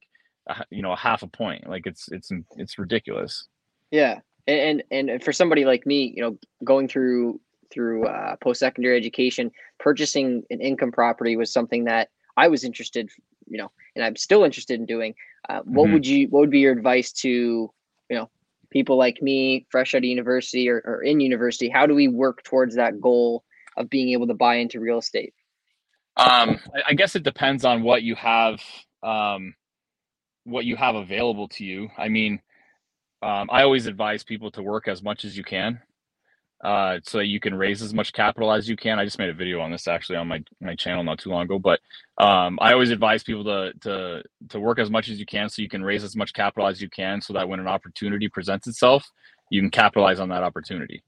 you 0.69 0.81
know, 0.81 0.91
a 0.91 0.97
half 0.97 1.23
a 1.23 1.27
point. 1.27 1.67
Like 1.67 1.85
it's 1.85 2.09
it's 2.11 2.31
it's 2.57 2.77
ridiculous. 2.77 3.47
Yeah, 3.91 4.19
and 4.47 4.83
and, 4.91 5.09
and 5.09 5.23
for 5.23 5.33
somebody 5.33 5.65
like 5.65 5.85
me, 5.85 6.13
you 6.15 6.21
know, 6.21 6.37
going 6.63 6.87
through 6.87 7.39
through 7.71 8.05
uh, 8.05 8.35
post 8.37 8.59
secondary 8.59 8.97
education, 8.97 9.51
purchasing 9.79 10.43
an 10.49 10.59
income 10.59 10.91
property 10.91 11.35
was 11.37 11.53
something 11.53 11.85
that 11.85 12.09
I 12.35 12.47
was 12.47 12.63
interested 12.63 13.09
you 13.49 13.57
know, 13.57 13.71
and 13.95 14.05
I'm 14.05 14.15
still 14.15 14.43
interested 14.43 14.79
in 14.79 14.85
doing. 14.85 15.15
Uh, 15.49 15.61
what 15.65 15.85
mm-hmm. 15.85 15.93
would 15.93 16.07
you? 16.07 16.27
What 16.27 16.41
would 16.41 16.51
be 16.51 16.59
your 16.59 16.71
advice 16.71 17.11
to 17.13 17.29
you 17.29 17.71
know 18.09 18.29
people 18.69 18.97
like 18.97 19.21
me, 19.21 19.65
fresh 19.69 19.95
out 19.95 19.99
of 19.99 20.03
university 20.05 20.69
or, 20.69 20.81
or 20.85 21.01
in 21.03 21.19
university? 21.19 21.67
How 21.67 21.85
do 21.85 21.95
we 21.95 22.07
work 22.07 22.43
towards 22.43 22.75
that 22.75 23.01
goal 23.01 23.43
of 23.75 23.89
being 23.89 24.09
able 24.09 24.27
to 24.27 24.33
buy 24.33 24.55
into 24.55 24.79
real 24.79 24.99
estate? 24.99 25.33
Um, 26.17 26.59
I 26.85 26.93
guess 26.93 27.15
it 27.15 27.23
depends 27.23 27.63
on 27.65 27.81
what 27.81 28.03
you 28.03 28.13
have, 28.15 28.61
um, 29.03 29.53
what 30.49 30.65
you 30.65 30.75
have 30.75 30.95
available 30.95 31.47
to 31.49 31.63
you. 31.63 31.89
I 31.97 32.09
mean, 32.09 32.41
um, 33.21 33.49
I 33.51 33.63
always 33.63 33.85
advise 33.85 34.23
people 34.23 34.51
to 34.51 34.63
work 34.63 34.87
as 34.87 35.03
much 35.03 35.25
as 35.25 35.37
you 35.37 35.43
can 35.43 35.81
uh, 36.63 36.99
so 37.03 37.19
that 37.19 37.27
you 37.27 37.39
can 37.39 37.55
raise 37.55 37.81
as 37.81 37.93
much 37.93 38.13
capital 38.13 38.51
as 38.51 38.67
you 38.67 38.75
can. 38.75 38.99
I 38.99 39.05
just 39.05 39.19
made 39.19 39.29
a 39.29 39.33
video 39.33 39.61
on 39.61 39.71
this 39.71 39.87
actually 39.87 40.17
on 40.17 40.27
my 40.27 40.43
my 40.61 40.75
channel 40.75 41.03
not 41.03 41.19
too 41.19 41.29
long 41.29 41.43
ago, 41.43 41.59
but 41.59 41.79
um, 42.17 42.57
I 42.61 42.73
always 42.73 42.91
advise 42.91 43.23
people 43.23 43.43
to 43.45 43.73
to 43.81 44.23
to 44.49 44.59
work 44.59 44.79
as 44.79 44.89
much 44.89 45.09
as 45.09 45.19
you 45.19 45.25
can 45.25 45.49
so 45.49 45.61
you 45.61 45.69
can 45.69 45.83
raise 45.83 46.03
as 46.03 46.15
much 46.15 46.33
capital 46.33 46.67
as 46.67 46.81
you 46.81 46.89
can, 46.89 47.21
so 47.21 47.33
that 47.33 47.47
when 47.47 47.59
an 47.59 47.67
opportunity 47.67 48.27
presents 48.27 48.67
itself, 48.67 49.09
you 49.49 49.61
can 49.61 49.71
capitalize 49.71 50.19
on 50.19 50.29
that 50.29 50.43
opportunity. 50.43 51.03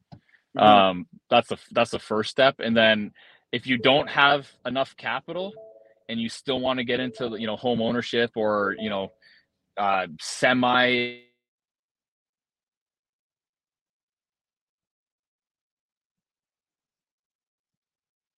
Mm-hmm. 0.57 0.59
Um, 0.59 1.07
that's 1.29 1.49
the 1.49 1.57
that's 1.71 1.91
the 1.91 1.99
first 1.99 2.29
step, 2.29 2.55
and 2.59 2.75
then 2.75 3.11
if 3.51 3.67
you 3.67 3.77
don't 3.77 4.09
have 4.09 4.49
enough 4.65 4.95
capital 4.95 5.53
and 6.07 6.19
you 6.19 6.29
still 6.29 6.59
want 6.59 6.77
to 6.79 6.85
get 6.85 6.99
into 6.99 7.37
you 7.37 7.47
know 7.47 7.57
home 7.57 7.81
ownership 7.81 8.31
or 8.35 8.75
you 8.79 8.89
know 8.89 9.11
uh, 9.77 10.07
semi 10.19 11.21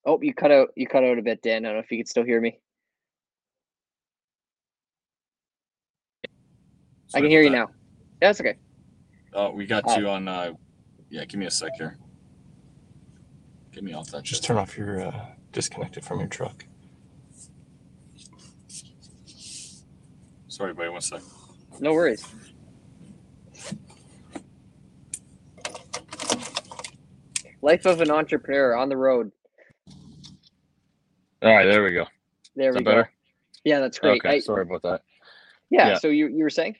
Oh, 0.05 0.19
you 0.21 0.33
cut 0.33 0.51
out. 0.51 0.69
You 0.75 0.85
cut 0.85 1.03
out 1.03 1.17
a 1.17 1.21
bit, 1.21 1.41
Dan. 1.41 1.65
I 1.65 1.69
don't 1.69 1.77
know 1.77 1.83
if 1.83 1.91
you 1.91 1.97
can 1.97 2.05
still 2.05 2.23
hear 2.23 2.41
me. 2.41 2.59
Sorry 7.07 7.19
I 7.19 7.21
can 7.21 7.29
hear 7.29 7.41
you 7.41 7.49
that. 7.49 7.55
now. 7.55 7.67
Yeah, 8.21 8.29
that's 8.29 8.41
okay. 8.41 8.55
Oh, 9.33 9.51
we 9.51 9.65
got 9.65 9.87
uh, 9.87 9.99
you 9.99 10.09
on. 10.09 10.27
Uh, 10.27 10.53
yeah, 11.09 11.25
give 11.25 11.39
me 11.39 11.45
a 11.45 11.51
sec 11.51 11.71
here. 11.77 11.97
Give 13.71 13.83
me 13.83 13.93
off 13.93 14.07
that. 14.11 14.23
Just 14.23 14.41
shit. 14.41 14.47
turn 14.47 14.57
off 14.57 14.77
your 14.77 15.01
uh, 15.01 15.25
disconnected 15.51 16.03
from 16.03 16.19
your 16.19 16.27
truck. 16.27 16.65
Sorry, 20.63 20.73
buddy. 20.73 20.89
One 20.89 21.01
sec. 21.01 21.21
No 21.81 21.91
worries. 21.91 22.25
Life 27.61 27.85
of 27.85 27.99
an 27.99 28.09
entrepreneur 28.09 28.73
on 28.73 28.87
the 28.87 28.95
road. 28.95 29.29
All 31.41 31.53
right, 31.53 31.65
there 31.65 31.83
we 31.83 31.91
go. 31.91 32.05
There 32.55 32.69
Is 32.69 32.77
we 32.77 32.83
go. 32.85 32.91
Better? 32.91 33.11
Yeah, 33.65 33.81
that's 33.81 33.99
great. 33.99 34.21
Okay, 34.21 34.37
I, 34.37 34.39
sorry 34.39 34.61
about 34.61 34.83
that. 34.83 35.01
Yeah, 35.69 35.89
yeah, 35.89 35.97
So 35.97 36.07
you 36.07 36.27
you 36.27 36.43
were 36.43 36.49
saying? 36.49 36.77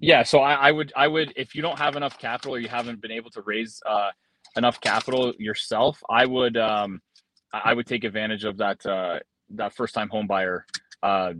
Yeah. 0.00 0.24
So 0.24 0.40
I, 0.40 0.54
I 0.54 0.72
would 0.72 0.92
I 0.96 1.06
would 1.06 1.32
if 1.36 1.54
you 1.54 1.62
don't 1.62 1.78
have 1.78 1.94
enough 1.94 2.18
capital 2.18 2.56
or 2.56 2.58
you 2.58 2.68
haven't 2.68 3.00
been 3.00 3.12
able 3.12 3.30
to 3.30 3.42
raise 3.42 3.80
uh, 3.86 4.10
enough 4.56 4.80
capital 4.80 5.32
yourself, 5.38 6.02
I 6.10 6.26
would 6.26 6.56
um, 6.56 7.00
I 7.52 7.74
would 7.74 7.86
take 7.86 8.02
advantage 8.02 8.42
of 8.42 8.56
that 8.56 8.84
uh, 8.84 9.20
that 9.50 9.72
first 9.72 9.94
time 9.94 10.08
home 10.08 10.26
buyer 10.26 10.66
uh, 11.04 11.34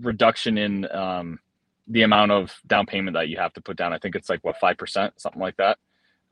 reduction 0.00 0.58
in 0.58 0.90
um, 0.90 1.38
the 1.88 2.02
amount 2.02 2.32
of 2.32 2.54
down 2.66 2.86
payment 2.86 3.14
that 3.14 3.28
you 3.28 3.36
have 3.36 3.52
to 3.54 3.60
put 3.60 3.76
down. 3.76 3.92
I 3.92 3.98
think 3.98 4.14
it's 4.14 4.30
like 4.30 4.42
what 4.44 4.58
five 4.58 4.76
percent, 4.78 5.20
something 5.20 5.40
like 5.40 5.56
that. 5.56 5.78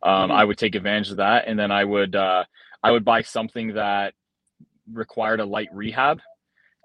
Um, 0.03 0.31
mm-hmm. 0.31 0.33
I 0.33 0.45
would 0.45 0.59
take 0.59 0.75
advantage 0.75 1.11
of 1.11 1.19
that, 1.19 1.45
and 1.47 1.59
then 1.59 1.71
I 1.71 1.85
would 1.85 2.17
uh, 2.17 2.45
I 2.83 2.91
would 2.91 3.05
buy 3.05 3.23
something 3.23 3.75
that 3.75 4.15
required 4.93 5.41
a 5.41 5.45
light 5.45 5.69
rehab 5.73 6.21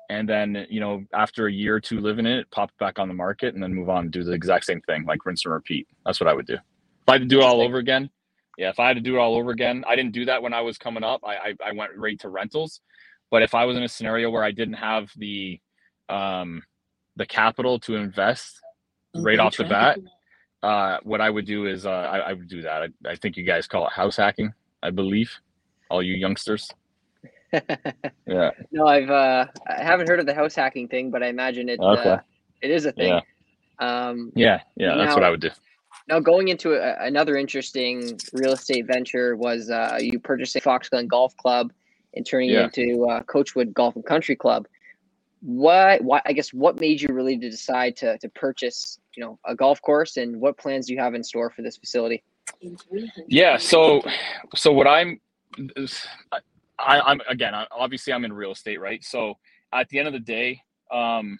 and 0.10 0.28
then 0.28 0.66
you 0.70 0.80
know 0.80 1.04
after 1.14 1.48
a 1.48 1.52
year 1.52 1.76
or 1.76 1.80
two 1.80 2.00
living 2.00 2.26
in 2.26 2.40
it 2.40 2.52
pop 2.52 2.70
it 2.70 2.78
back 2.78 3.00
on 3.00 3.08
the 3.08 3.14
market 3.14 3.54
and 3.54 3.62
then 3.62 3.74
move 3.74 3.90
on 3.90 4.06
and 4.06 4.12
do 4.12 4.24
the 4.24 4.32
exact 4.32 4.66
same 4.66 4.82
thing 4.82 5.06
like 5.06 5.26
rinse 5.26 5.46
and 5.46 5.54
repeat 5.54 5.88
that's 6.06 6.20
what 6.20 6.30
i 6.30 6.34
would 6.34 6.48
do 6.48 6.54
if 6.54 7.10
i 7.10 7.14
had 7.14 7.22
to 7.22 7.28
do 7.28 7.40
it 7.40 7.44
all 7.44 7.62
over 7.62 7.78
again 7.78 8.10
yeah 8.58 8.70
if 8.70 8.80
i 8.80 8.88
had 8.88 8.96
to 8.96 9.02
do 9.02 9.16
it 9.16 9.20
all 9.20 9.36
over 9.36 9.52
again 9.52 9.84
i 9.88 9.96
didn't 9.96 10.14
do 10.14 10.26
that 10.26 10.42
when 10.42 10.54
i 10.54 10.62
was 10.62 10.78
coming 10.78 11.04
up 11.04 11.22
i 11.26 11.36
i, 11.36 11.54
I 11.66 11.72
went 11.74 11.92
right 11.96 12.20
to 12.20 12.30
rentals 12.30 12.82
but 13.32 13.42
if 13.42 13.54
i 13.54 13.66
was 13.66 13.78
in 13.78 13.84
a 13.84 13.90
scenario 13.90 14.30
where 14.30 14.44
i 14.44 14.52
didn't 14.52 14.76
have 14.76 15.10
the 15.18 15.60
um 16.10 16.62
the 17.16 17.26
capital 17.26 17.80
to 17.80 17.96
invest 17.96 18.60
right 19.16 19.40
off 19.40 19.58
the 19.58 19.64
bat 19.64 20.00
uh 20.64 20.98
what 21.04 21.22
i 21.22 21.30
would 21.30 21.46
do 21.46 21.66
is 21.66 21.86
uh 21.86 21.90
i, 21.90 22.18
I 22.20 22.34
would 22.34 22.48
do 22.48 22.62
that 22.62 22.84
I, 22.84 23.10
I 23.12 23.16
think 23.16 23.38
you 23.38 23.44
guys 23.44 23.68
call 23.68 23.88
it 23.88 23.94
house 23.94 24.18
hacking 24.18 24.54
i 24.84 24.90
believe 24.90 25.32
all 25.90 26.04
you 26.04 26.14
youngsters 26.14 26.70
yeah. 28.28 28.52
No, 28.72 28.88
I've 28.88 29.10
uh, 29.10 29.46
I 29.68 29.84
haven't 29.84 30.10
heard 30.10 30.20
of 30.20 30.26
the 30.26 30.34
house 30.34 30.56
hacking 30.56 30.88
thing, 30.88 31.12
but 31.12 31.24
I 31.24 31.28
imagine 31.28 31.70
it. 31.70 31.80
Uh, 31.80 31.92
okay. 31.92 32.18
It 32.62 32.72
is 32.72 32.86
a 32.86 32.92
thing. 32.92 33.10
Yeah. 33.10 33.22
Um, 33.80 34.32
yeah, 34.36 34.62
yeah, 34.76 34.96
that's 34.96 35.14
what 35.14 35.24
I 35.24 35.30
would 35.30 35.42
do. 35.42 35.52
Now, 36.10 36.20
going 36.20 36.48
into 36.48 36.74
a, 36.74 37.06
another 37.06 37.36
interesting 37.36 38.20
real 38.34 38.54
estate 38.54 38.88
venture 38.88 39.36
was 39.36 39.70
uh, 39.70 39.98
you 40.00 40.20
purchasing 40.20 40.62
Fox 40.62 40.90
Glen 40.90 41.08
Golf 41.08 41.36
Club 41.38 41.72
and 42.14 42.26
turning 42.26 42.50
yeah. 42.50 42.66
it 42.66 42.78
into 42.78 43.06
uh, 43.06 43.24
Coachwood 43.24 43.74
Golf 43.74 43.96
and 43.96 44.06
Country 44.06 44.36
Club. 44.36 44.68
What, 45.48 46.04
what, 46.04 46.24
I 46.26 46.34
guess, 46.34 46.50
what 46.50 46.82
made 46.82 47.02
you 47.02 47.08
really 47.14 47.38
to 47.38 47.50
decide 47.50 47.96
to 47.98 48.18
to 48.18 48.28
purchase, 48.32 49.00
you 49.16 49.24
know, 49.24 49.40
a 49.46 49.56
golf 49.56 49.82
course, 49.82 50.18
and 50.18 50.42
what 50.42 50.58
plans 50.58 50.88
do 50.88 50.94
you 50.94 51.00
have 51.00 51.16
in 51.16 51.24
store 51.24 51.50
for 51.50 51.62
this 51.62 51.78
facility? 51.78 52.22
Yeah, 53.30 53.56
so, 53.56 54.02
so 54.56 54.74
what 54.74 54.88
I'm, 54.88 55.22
I, 56.78 57.12
am 57.12 57.22
again, 57.30 57.54
obviously, 57.72 58.12
I'm 58.12 58.26
in 58.26 58.34
real 58.34 58.52
estate, 58.52 58.82
right? 58.82 59.02
So 59.06 59.36
at 59.72 59.88
the 59.88 60.00
end 60.00 60.10
of 60.10 60.14
the 60.14 60.20
day, 60.20 60.62
um, 60.92 61.40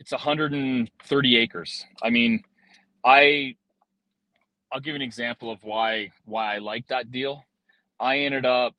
it's 0.00 0.10
130 0.10 1.36
acres. 1.36 1.84
I 2.02 2.10
mean, 2.10 2.42
I 3.04 3.54
I'll 4.72 4.80
give 4.80 4.96
an 4.96 5.02
example 5.02 5.52
of 5.52 5.62
why 5.62 6.10
why 6.24 6.56
I 6.56 6.58
like 6.58 6.88
that 6.88 7.12
deal. 7.12 7.44
I 8.00 8.18
ended 8.18 8.44
up 8.44 8.74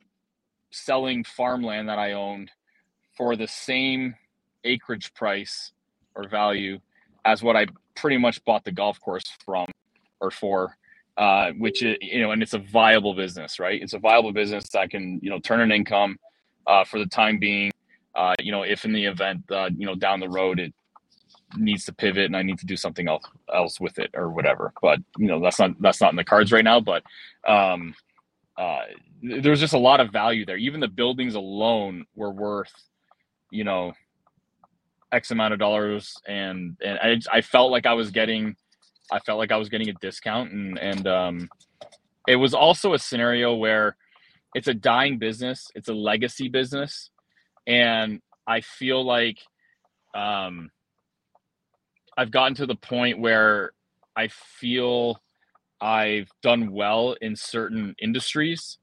selling 0.71 1.23
farmland 1.23 1.87
that 1.87 1.99
I 1.99 2.11
owned 2.11 2.51
for 3.17 3.35
the 3.35 3.47
same 3.47 4.15
acreage 4.63 5.13
price 5.13 5.71
or 6.15 6.27
value 6.27 6.79
as 7.25 7.43
what 7.43 7.55
I 7.55 7.67
pretty 7.95 8.17
much 8.17 8.43
bought 8.45 8.63
the 8.63 8.71
golf 8.71 8.99
course 9.01 9.25
from 9.43 9.67
or 10.19 10.31
for 10.31 10.77
uh, 11.17 11.51
which 11.53 11.81
is, 11.81 11.97
you 11.99 12.21
know, 12.21 12.31
and 12.31 12.43
it's 12.43 12.53
a 12.53 12.59
viable 12.59 13.15
business, 13.15 13.59
right? 13.59 13.81
It's 13.81 13.93
a 13.93 13.99
viable 13.99 14.31
business 14.31 14.69
that 14.69 14.91
can, 14.91 15.19
you 15.23 15.31
know, 15.31 15.39
turn 15.39 15.61
an 15.61 15.71
income 15.71 16.17
uh, 16.67 16.83
for 16.83 16.99
the 16.99 17.07
time 17.07 17.39
being. 17.39 17.71
Uh, 18.15 18.35
you 18.39 18.51
know, 18.51 18.63
if 18.63 18.85
in 18.85 18.93
the 18.93 19.05
event, 19.05 19.43
you 19.77 19.85
know, 19.85 19.95
down 19.95 20.19
the 20.19 20.29
road 20.29 20.59
it 20.59 20.73
needs 21.55 21.85
to 21.85 21.93
pivot 21.93 22.25
and 22.25 22.35
I 22.35 22.41
need 22.41 22.59
to 22.59 22.65
do 22.65 22.75
something 22.75 23.07
else 23.07 23.23
else 23.53 23.79
with 23.79 23.99
it 23.99 24.11
or 24.13 24.29
whatever. 24.29 24.73
But 24.81 24.99
you 25.17 25.27
know, 25.27 25.39
that's 25.39 25.59
not 25.59 25.79
that's 25.81 26.01
not 26.01 26.11
in 26.11 26.17
the 26.17 26.23
cards 26.23 26.51
right 26.51 26.63
now. 26.63 26.79
But 26.79 27.03
um, 27.47 27.95
uh, 28.57 28.81
there's 29.21 29.59
just 29.59 29.73
a 29.73 29.79
lot 29.79 29.99
of 29.99 30.11
value 30.11 30.45
there. 30.45 30.57
Even 30.57 30.79
the 30.79 30.87
buildings 30.87 31.35
alone 31.35 32.05
were 32.15 32.31
worth, 32.31 32.73
you 33.51 33.63
know, 33.63 33.93
X 35.11 35.31
amount 35.31 35.53
of 35.53 35.59
dollars, 35.59 36.15
and 36.27 36.77
and 36.83 36.99
I 36.99 37.37
I 37.37 37.41
felt 37.41 37.71
like 37.71 37.85
I 37.85 37.93
was 37.93 38.11
getting, 38.11 38.55
I 39.11 39.19
felt 39.19 39.39
like 39.39 39.51
I 39.51 39.57
was 39.57 39.69
getting 39.69 39.89
a 39.89 39.93
discount, 39.93 40.51
and 40.51 40.77
and 40.79 41.07
um, 41.07 41.49
it 42.27 42.35
was 42.35 42.53
also 42.53 42.93
a 42.93 42.99
scenario 42.99 43.55
where 43.55 43.95
it's 44.55 44.67
a 44.67 44.73
dying 44.73 45.17
business, 45.17 45.69
it's 45.75 45.89
a 45.89 45.93
legacy 45.93 46.49
business, 46.49 47.09
and 47.67 48.21
I 48.47 48.61
feel 48.61 49.05
like 49.05 49.39
um, 50.15 50.69
I've 52.17 52.31
gotten 52.31 52.55
to 52.55 52.65
the 52.65 52.75
point 52.75 53.19
where 53.19 53.71
I 54.15 54.29
feel 54.29 55.21
I've 55.79 56.29
done 56.41 56.71
well 56.71 57.15
in 57.21 57.35
certain 57.35 57.95
industries. 58.01 58.79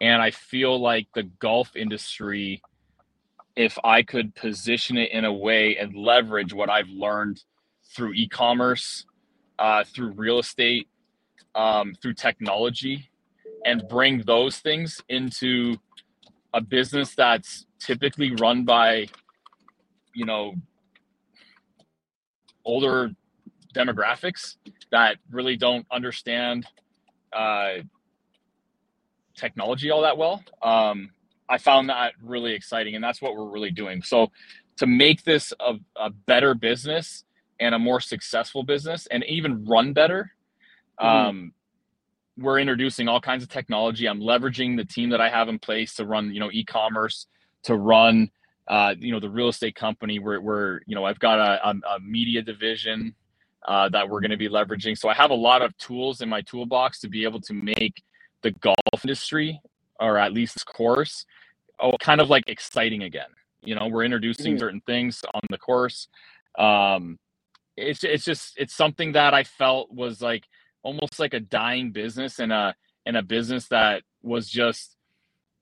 And 0.00 0.22
I 0.22 0.30
feel 0.30 0.80
like 0.80 1.08
the 1.14 1.24
golf 1.24 1.76
industry, 1.76 2.62
if 3.56 3.78
I 3.84 4.02
could 4.02 4.34
position 4.34 4.96
it 4.96 5.10
in 5.12 5.24
a 5.24 5.32
way 5.32 5.76
and 5.76 5.94
leverage 5.94 6.52
what 6.52 6.70
I've 6.70 6.88
learned 6.88 7.42
through 7.94 8.12
e 8.14 8.28
commerce, 8.28 9.04
uh, 9.58 9.84
through 9.84 10.12
real 10.12 10.38
estate, 10.38 10.88
um, 11.54 11.94
through 12.00 12.14
technology, 12.14 13.10
and 13.64 13.82
bring 13.88 14.22
those 14.22 14.58
things 14.58 15.00
into 15.08 15.76
a 16.54 16.60
business 16.60 17.14
that's 17.14 17.66
typically 17.78 18.34
run 18.36 18.64
by, 18.64 19.06
you 20.14 20.24
know, 20.24 20.54
older 22.64 23.10
demographics 23.74 24.56
that 24.90 25.16
really 25.30 25.56
don't 25.56 25.86
understand 25.92 26.66
uh, 27.32 27.74
technology 29.36 29.90
all 29.90 30.02
that 30.02 30.16
well. 30.18 30.42
Um, 30.62 31.10
I 31.50 31.58
found 31.58 31.90
that 31.90 32.12
really 32.22 32.52
exciting, 32.52 32.94
and 32.94 33.02
that's 33.02 33.20
what 33.20 33.36
we're 33.36 33.50
really 33.50 33.70
doing. 33.70 34.02
So, 34.02 34.30
to 34.76 34.86
make 34.86 35.24
this 35.24 35.52
a, 35.60 35.74
a 35.96 36.10
better 36.10 36.54
business 36.54 37.24
and 37.58 37.74
a 37.74 37.78
more 37.78 38.00
successful 38.00 38.62
business, 38.62 39.06
and 39.10 39.24
even 39.24 39.64
run 39.66 39.92
better, 39.92 40.32
mm-hmm. 41.00 41.06
um, 41.06 41.52
we're 42.38 42.58
introducing 42.58 43.08
all 43.08 43.20
kinds 43.20 43.42
of 43.42 43.48
technology. 43.50 44.08
I'm 44.08 44.20
leveraging 44.20 44.76
the 44.76 44.84
team 44.84 45.10
that 45.10 45.20
I 45.20 45.28
have 45.28 45.48
in 45.48 45.58
place 45.58 45.94
to 45.96 46.06
run, 46.06 46.32
you 46.32 46.40
know, 46.40 46.50
e-commerce, 46.50 47.26
to 47.64 47.76
run, 47.76 48.30
uh, 48.68 48.94
you 48.98 49.12
know, 49.12 49.20
the 49.20 49.28
real 49.28 49.48
estate 49.48 49.74
company. 49.74 50.18
Where, 50.18 50.40
where 50.40 50.80
you 50.86 50.94
know, 50.94 51.04
I've 51.04 51.18
got 51.18 51.38
a, 51.38 51.68
a, 51.68 51.96
a 51.96 52.00
media 52.00 52.40
division 52.40 53.14
uh, 53.66 53.88
that 53.90 54.08
we're 54.08 54.20
going 54.20 54.30
to 54.30 54.36
be 54.36 54.48
leveraging. 54.48 54.96
So 54.96 55.08
I 55.08 55.14
have 55.14 55.30
a 55.30 55.34
lot 55.34 55.62
of 55.62 55.76
tools 55.76 56.22
in 56.22 56.28
my 56.28 56.40
toolbox 56.42 57.00
to 57.00 57.08
be 57.08 57.24
able 57.24 57.40
to 57.42 57.52
make 57.52 58.02
the 58.42 58.52
golf 58.52 58.76
industry, 59.04 59.60
or 60.00 60.18
at 60.18 60.32
least 60.32 60.54
this 60.54 60.64
course, 60.64 61.24
oh, 61.78 61.96
kind 62.00 62.20
of 62.20 62.30
like 62.30 62.44
exciting 62.46 63.02
again. 63.02 63.28
You 63.62 63.74
know, 63.74 63.88
we're 63.88 64.04
introducing 64.04 64.54
mm-hmm. 64.54 64.58
certain 64.58 64.82
things 64.86 65.22
on 65.34 65.42
the 65.50 65.58
course. 65.58 66.08
Um, 66.58 67.18
it's 67.76 68.04
it's 68.04 68.24
just 68.24 68.54
it's 68.56 68.74
something 68.74 69.12
that 69.12 69.34
I 69.34 69.44
felt 69.44 69.92
was 69.92 70.20
like 70.20 70.44
almost 70.82 71.18
like 71.18 71.34
a 71.34 71.40
dying 71.40 71.92
business 71.92 72.38
and 72.38 72.52
a 72.52 72.74
and 73.06 73.16
a 73.16 73.22
business 73.22 73.68
that 73.68 74.02
was 74.22 74.48
just 74.48 74.96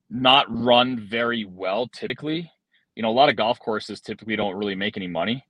not 0.09 0.45
run 0.49 0.99
very 0.99 1.45
well 1.45 1.87
typically 1.87 2.51
you 2.95 3.03
know 3.03 3.09
a 3.09 3.11
lot 3.11 3.29
of 3.29 3.35
golf 3.35 3.59
courses 3.59 4.01
typically 4.01 4.35
don't 4.35 4.55
really 4.55 4.75
make 4.75 4.97
any 4.97 5.07
money 5.07 5.45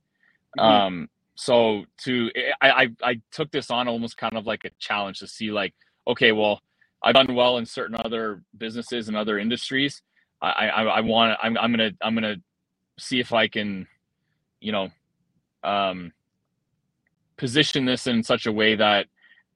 mm-hmm. 0.58 0.60
um 0.60 1.10
so 1.36 1.86
to 1.98 2.30
I, 2.62 2.70
I 2.72 2.88
i 3.04 3.22
took 3.32 3.52
this 3.52 3.72
on 3.72 3.88
almost 3.88 4.18
kind 4.18 4.36
of 4.36 4.46
like 4.46 4.66
a 4.66 4.72
challenge 4.80 5.20
to 5.20 5.28
see 5.28 5.52
like 5.52 5.74
okay 6.08 6.32
well 6.32 6.62
i've 7.04 7.16
done 7.16 7.34
well 7.36 7.58
in 7.58 7.66
certain 7.66 7.96
other 8.04 8.42
businesses 8.58 9.08
and 9.08 9.18
other 9.18 9.40
industries 9.40 10.02
i 10.42 10.50
i, 10.50 10.84
I 10.84 11.02
want 11.02 11.38
I'm, 11.42 11.58
I'm 11.58 11.72
gonna 11.72 11.92
i'm 12.02 12.14
gonna 12.14 12.38
see 12.98 13.20
if 13.20 13.34
i 13.34 13.48
can 13.48 13.88
you 14.60 14.72
know 14.72 14.90
um 15.64 16.12
position 17.40 17.86
this 17.86 18.06
in 18.06 18.22
such 18.22 18.46
a 18.46 18.52
way 18.52 18.76
that 18.76 19.08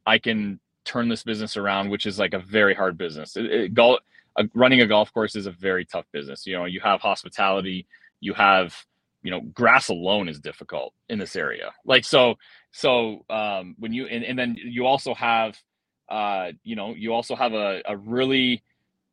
I 0.05 0.17
can 0.17 0.59
turn 0.85 1.09
this 1.09 1.23
business 1.23 1.57
around, 1.57 1.89
which 1.89 2.05
is 2.05 2.17
like 2.17 2.33
a 2.33 2.39
very 2.39 2.73
hard 2.73 2.97
business. 2.97 3.37
It, 3.37 3.45
it, 3.45 3.73
golf, 3.73 3.99
running 4.55 4.81
a 4.81 4.87
golf 4.87 5.13
course 5.13 5.35
is 5.35 5.45
a 5.45 5.51
very 5.51 5.85
tough 5.85 6.05
business. 6.11 6.47
You 6.47 6.57
know, 6.57 6.65
you 6.65 6.79
have 6.79 7.01
hospitality, 7.01 7.85
you 8.21 8.33
have, 8.33 8.75
you 9.21 9.31
know, 9.31 9.41
grass 9.53 9.89
alone 9.89 10.27
is 10.27 10.39
difficult 10.39 10.93
in 11.09 11.19
this 11.19 11.35
area. 11.35 11.73
Like 11.85 12.05
so, 12.05 12.35
so 12.71 13.25
um, 13.29 13.75
when 13.77 13.93
you 13.93 14.07
and, 14.07 14.23
and 14.23 14.39
then 14.39 14.55
you 14.57 14.85
also 14.85 15.13
have, 15.13 15.57
uh, 16.13 16.51
you 16.63 16.75
know, 16.75 16.93
you 16.93 17.13
also 17.13 17.35
have 17.35 17.53
a, 17.53 17.81
a 17.85 17.97
really, 17.97 18.63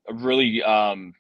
a 0.09 0.15
really, 0.15 0.63
um, 0.63 1.15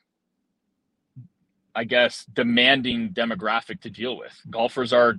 I 1.74 1.84
guess, 1.84 2.24
demanding 2.32 3.10
demographic 3.10 3.80
to 3.82 3.90
deal 3.90 4.18
with. 4.18 4.32
Golfers 4.50 4.92
are 4.92 5.18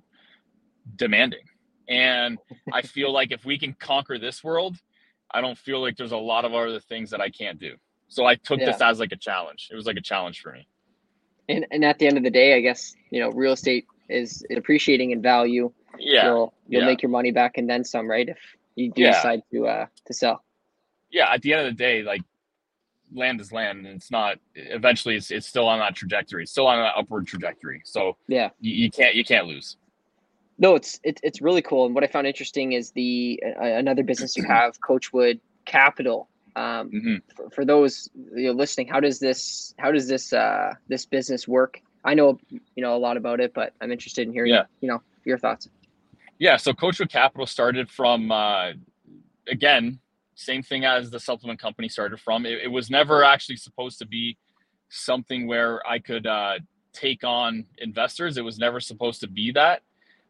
demanding 0.95 1.43
and 1.91 2.39
I 2.71 2.81
feel 2.95 3.11
like 3.11 3.31
if 3.31 3.45
we 3.45 3.59
can 3.59 3.73
conquer 3.73 4.17
this 4.17 4.43
world, 4.43 4.77
I 5.29 5.41
don't 5.41 5.57
feel 5.57 5.81
like 5.81 5.97
there's 5.97 6.13
a 6.13 6.17
lot 6.17 6.45
of 6.45 6.53
other 6.53 6.79
things 6.79 7.11
that 7.11 7.21
I 7.21 7.29
can't 7.29 7.59
do. 7.59 7.75
So 8.07 8.25
I 8.25 8.35
took 8.35 8.59
yeah. 8.59 8.71
this 8.71 8.81
as 8.81 8.99
like 8.99 9.11
a 9.11 9.17
challenge. 9.17 9.69
It 9.71 9.75
was 9.75 9.85
like 9.85 9.97
a 9.97 10.01
challenge 10.01 10.41
for 10.41 10.51
me. 10.51 10.67
And 11.49 11.65
and 11.71 11.83
at 11.85 11.99
the 11.99 12.07
end 12.07 12.17
of 12.17 12.23
the 12.23 12.29
day, 12.29 12.55
I 12.55 12.61
guess 12.61 12.95
you 13.09 13.19
know 13.19 13.29
real 13.29 13.53
estate 13.53 13.85
is 14.09 14.43
appreciating 14.55 15.11
in 15.11 15.21
value. 15.21 15.71
Yeah, 15.97 16.25
you'll 16.25 16.53
you'll 16.67 16.81
yeah. 16.81 16.87
make 16.87 17.01
your 17.01 17.09
money 17.09 17.31
back 17.31 17.57
and 17.57 17.69
then 17.69 17.83
some, 17.83 18.09
right? 18.09 18.27
If 18.27 18.37
you 18.75 18.91
do 18.91 19.03
yeah. 19.03 19.13
decide 19.13 19.41
to 19.51 19.67
uh 19.67 19.85
to 20.05 20.13
sell. 20.13 20.43
Yeah, 21.11 21.31
at 21.31 21.41
the 21.41 21.53
end 21.53 21.67
of 21.67 21.77
the 21.77 21.77
day, 21.77 22.03
like 22.03 22.21
land 23.13 23.41
is 23.41 23.51
land, 23.51 23.85
and 23.85 23.95
it's 23.95 24.11
not. 24.11 24.37
Eventually, 24.55 25.15
it's 25.15 25.31
it's 25.31 25.47
still 25.47 25.67
on 25.67 25.79
that 25.79 25.95
trajectory, 25.95 26.45
still 26.45 26.67
on 26.67 26.79
that 26.79 26.93
upward 26.97 27.27
trajectory. 27.27 27.81
So 27.85 28.17
yeah, 28.27 28.49
you, 28.59 28.73
you 28.85 28.91
can't 28.91 29.15
you 29.15 29.23
can't 29.23 29.47
lose. 29.47 29.77
No, 30.57 30.75
it's 30.75 30.99
it, 31.03 31.19
it's 31.23 31.41
really 31.41 31.61
cool. 31.61 31.85
And 31.85 31.95
what 31.95 32.03
I 32.03 32.07
found 32.07 32.27
interesting 32.27 32.73
is 32.73 32.91
the 32.91 33.41
uh, 33.59 33.63
another 33.63 34.03
business 34.03 34.37
you 34.37 34.43
have, 34.47 34.79
Coachwood 34.81 35.39
Capital. 35.65 36.27
Um, 36.53 36.91
mm-hmm. 36.91 37.15
for, 37.33 37.49
for, 37.49 37.65
those 37.65 38.09
you 38.35 38.47
know, 38.47 38.51
listening, 38.51 38.85
how 38.85 38.99
does 38.99 39.19
this 39.19 39.73
how 39.77 39.91
does 39.91 40.07
this 40.07 40.33
uh, 40.33 40.73
this 40.87 41.05
business 41.05 41.47
work? 41.47 41.81
I 42.03 42.13
know 42.13 42.39
you 42.49 42.83
know 42.83 42.95
a 42.95 42.99
lot 42.99 43.17
about 43.17 43.39
it, 43.39 43.53
but 43.53 43.73
I'm 43.81 43.91
interested 43.91 44.27
in 44.27 44.33
hearing 44.33 44.53
yeah. 44.53 44.63
you 44.81 44.87
know 44.87 45.01
your 45.25 45.37
thoughts. 45.37 45.69
Yeah, 46.39 46.57
so 46.57 46.73
Coachwood 46.73 47.09
Capital 47.09 47.45
started 47.45 47.89
from 47.89 48.31
uh, 48.31 48.71
again 49.47 49.99
same 50.41 50.63
thing 50.63 50.85
as 50.85 51.09
the 51.09 51.19
supplement 51.19 51.59
company 51.59 51.87
started 51.89 52.19
from. 52.19 52.45
It, 52.45 52.59
it, 52.63 52.67
was 52.67 52.89
never 52.89 53.23
actually 53.23 53.57
supposed 53.57 53.99
to 53.99 54.05
be 54.05 54.37
something 54.89 55.47
where 55.47 55.85
I 55.87 55.99
could 55.99 56.27
uh, 56.27 56.59
take 56.93 57.23
on 57.23 57.65
investors. 57.77 58.37
It 58.37 58.43
was 58.43 58.57
never 58.57 58.79
supposed 58.79 59.21
to 59.21 59.27
be 59.27 59.51
that. 59.53 59.81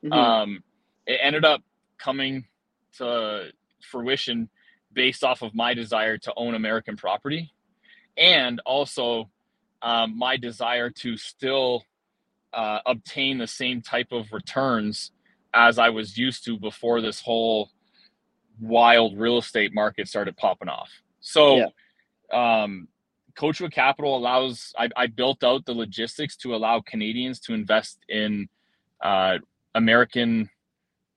Mm-hmm. 0.04 0.14
Um, 0.14 0.64
it 1.08 1.20
ended 1.22 1.46
up 1.46 1.62
coming 1.98 2.46
to 2.98 3.50
fruition 3.82 4.50
based 4.94 5.24
off 5.24 5.42
of 5.42 5.56
my 5.56 5.74
desire 5.74 6.18
to 6.18 6.34
own 6.36 6.56
American 6.56 6.98
property 6.98 7.52
and 8.18 8.62
also 8.66 9.30
um, 9.82 10.18
my 10.18 10.38
desire 10.38 10.90
to 10.90 11.18
still 11.18 11.84
uh, 12.54 12.80
obtain 12.86 13.38
the 13.38 13.48
same 13.48 13.82
type 13.82 14.12
of 14.12 14.32
returns 14.34 15.12
as 15.54 15.80
I 15.80 15.90
was 15.90 16.18
used 16.18 16.46
to 16.46 16.58
before 16.58 17.02
this 17.02 17.22
whole 17.22 17.70
wild 18.60 19.18
real 19.18 19.38
estate 19.38 19.74
market 19.74 20.08
started 20.08 20.38
popping 20.38 20.70
off. 20.70 20.90
So, 21.20 21.58
yeah. 22.32 22.64
um, 22.64 22.88
Coachwood 23.36 23.72
Capital 23.72 24.16
allows, 24.18 24.74
I, 24.78 24.90
I, 24.96 25.08
built 25.08 25.44
out 25.44 25.66
the 25.66 25.74
logistics 25.74 26.36
to 26.38 26.54
allow 26.54 26.82
Canadians 26.82 27.40
to 27.42 27.54
invest 27.54 28.00
in 28.10 28.50
uh, 29.02 29.38
American 29.74 30.50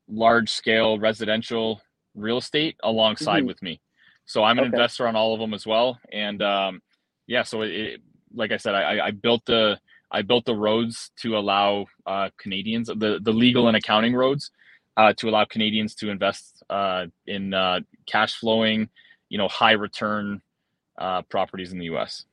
large 0.08 0.50
scale 0.50 0.98
residential 0.98 1.80
real 2.14 2.38
estate 2.38 2.76
alongside 2.82 3.38
mm-hmm. 3.40 3.48
with 3.48 3.62
me. 3.62 3.80
So 4.26 4.44
I'm 4.44 4.58
an 4.58 4.66
okay. 4.66 4.74
investor 4.74 5.06
on 5.06 5.16
all 5.16 5.34
of 5.34 5.40
them 5.40 5.54
as 5.54 5.66
well. 5.66 5.98
And 6.12 6.42
um, 6.42 6.80
yeah, 7.26 7.42
so 7.42 7.62
it, 7.62 7.70
it, 7.70 8.00
like 8.34 8.52
I 8.52 8.56
said, 8.56 8.74
I, 8.74 9.06
I, 9.06 9.10
built 9.10 9.44
the 9.46 9.78
I 10.10 10.22
built 10.22 10.44
the 10.44 10.54
roads 10.54 11.10
to 11.20 11.36
allow 11.36 11.86
uh, 12.06 12.30
Canadians 12.38 12.88
the 12.88 13.18
the 13.22 13.32
legal 13.32 13.68
and 13.68 13.76
accounting 13.76 14.14
roads 14.14 14.50
uh, 14.96 15.12
to 15.14 15.28
allow 15.28 15.44
Canadians 15.44 15.94
to 15.96 16.10
invest 16.10 16.62
uh, 16.70 17.06
in 17.26 17.54
uh, 17.54 17.80
cash 18.06 18.34
flowing, 18.34 18.88
you 19.28 19.38
know, 19.38 19.48
high 19.48 19.72
return 19.72 20.40
uh, 20.98 21.22
properties 21.22 21.72
in 21.72 21.78
the 21.78 21.86
U.S. 21.86 22.24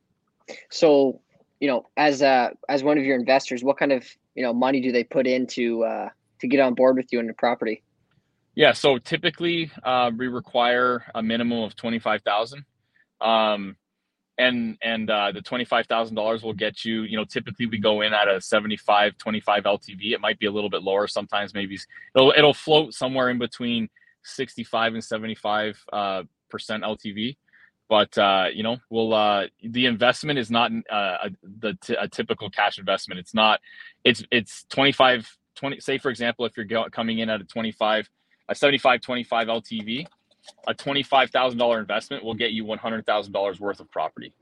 So 0.69 1.21
you 1.62 1.67
know, 1.67 1.88
as 1.95 2.21
a 2.21 2.52
as 2.67 2.84
one 2.84 2.97
of 2.97 3.06
your 3.06 3.17
investors, 3.17 3.63
what 3.63 3.78
kind 3.78 3.93
of 3.93 4.06
you 4.36 4.43
know 4.43 4.54
money 4.54 4.82
do 4.82 4.91
they 4.91 5.04
put 5.04 5.28
into 5.28 5.84
uh, 5.84 6.10
to 6.39 6.47
get 6.47 6.60
on 6.60 6.74
board 6.74 6.97
with 6.97 7.13
you 7.13 7.19
in 7.19 7.28
the 7.28 7.34
property? 7.34 7.84
Yeah, 8.56 8.74
so 8.74 8.97
typically 8.97 9.71
uh, 9.84 10.12
we 10.15 10.28
require 10.28 11.06
a 11.15 11.24
minimum 11.24 11.63
of 11.63 11.76
twenty 11.76 12.00
five 12.00 12.24
thousand, 12.24 12.65
um, 13.21 13.78
and 14.41 14.77
and 14.82 15.10
uh, 15.10 15.32
the 15.32 15.41
twenty 15.41 15.65
five 15.65 15.88
thousand 15.88 16.15
dollars 16.15 16.43
will 16.43 16.54
get 16.54 16.84
you. 16.84 17.04
You 17.04 17.17
know, 17.17 17.25
typically 17.25 17.67
we 17.67 17.80
go 17.80 18.01
in 18.01 18.13
at 18.13 18.27
a 18.27 18.41
75, 18.41 19.17
25 19.17 19.63
LTV. 19.63 20.13
It 20.13 20.21
might 20.21 20.39
be 20.39 20.47
a 20.47 20.51
little 20.51 20.69
bit 20.69 20.84
lower 20.84 21.08
sometimes. 21.08 21.54
Maybe 21.54 21.77
it'll 22.15 22.34
it'll 22.36 22.54
float 22.54 22.93
somewhere 22.93 23.30
in 23.30 23.39
between 23.39 23.89
sixty 24.23 24.63
five 24.63 24.93
and 24.93 25.04
seventy 25.04 25.36
five 25.36 25.84
uh, 25.93 26.23
percent 26.49 26.84
LTV. 26.84 27.38
But 27.89 28.17
uh, 28.17 28.47
you 28.54 28.63
know, 28.63 28.77
we'll 28.89 29.13
uh, 29.13 29.47
the 29.63 29.86
investment 29.86 30.39
is 30.39 30.51
not 30.51 30.71
uh, 30.91 31.17
a, 31.25 31.30
the 31.60 31.77
t- 31.82 31.97
a 31.99 32.08
typical 32.08 32.49
cash 32.49 32.80
investment. 32.80 33.19
It's 33.19 33.34
not. 33.34 33.62
It's 34.04 34.23
it's 34.32 34.65
25, 34.69 35.38
20. 35.56 35.80
Say 35.80 35.97
for 35.99 36.10
example, 36.10 36.45
if 36.45 36.58
you're 36.58 36.89
coming 36.89 37.19
in 37.19 37.30
at 37.30 37.41
a 37.41 37.45
twenty 37.45 37.71
five, 37.71 38.10
a 38.49 38.56
75, 38.56 39.01
25 39.01 39.47
LTV 39.47 40.08
a 40.67 40.73
$25,000 40.73 41.80
investment 41.80 42.23
will 42.23 42.34
get 42.34 42.51
you 42.51 42.65
$100,000 42.65 43.60
worth 43.60 43.80
of 43.80 43.91
property. 43.91 44.34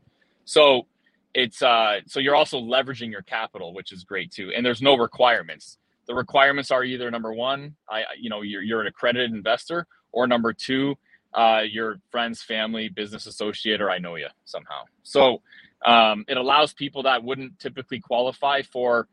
So 0.46 0.88
it's 1.36 1.62
uh 1.62 2.00
so 2.08 2.20
you're 2.20 2.36
also 2.36 2.60
leveraging 2.60 3.12
your 3.12 3.22
capital, 3.22 3.74
which 3.74 3.92
is 3.92 4.04
great 4.04 4.32
too. 4.32 4.52
And 4.56 4.66
there's 4.66 4.82
no 4.82 4.98
requirements. 4.98 5.78
The 6.08 6.16
requirements 6.16 6.72
are 6.72 6.84
either 6.84 7.12
number 7.12 7.34
one, 7.34 7.76
I 7.88 8.04
you 8.20 8.30
know, 8.30 8.42
you're 8.42 8.64
you're 8.64 8.82
an 8.82 8.88
accredited 8.88 9.32
investor, 9.32 9.86
or 10.12 10.26
number 10.26 10.54
two, 10.54 10.96
uh, 11.34 11.62
your 11.70 12.00
friends, 12.10 12.42
family, 12.42 12.90
business 12.90 13.28
associate, 13.28 13.82
or 13.82 13.92
I 13.92 14.00
know 14.00 14.16
you 14.16 14.28
somehow. 14.46 14.86
So 15.04 15.42
um, 15.86 16.26
it 16.28 16.38
allows 16.38 16.74
people 16.74 17.04
that 17.04 17.24
wouldn't 17.24 17.60
typically 17.60 18.00
qualify 18.00 18.64
for, 18.64 19.08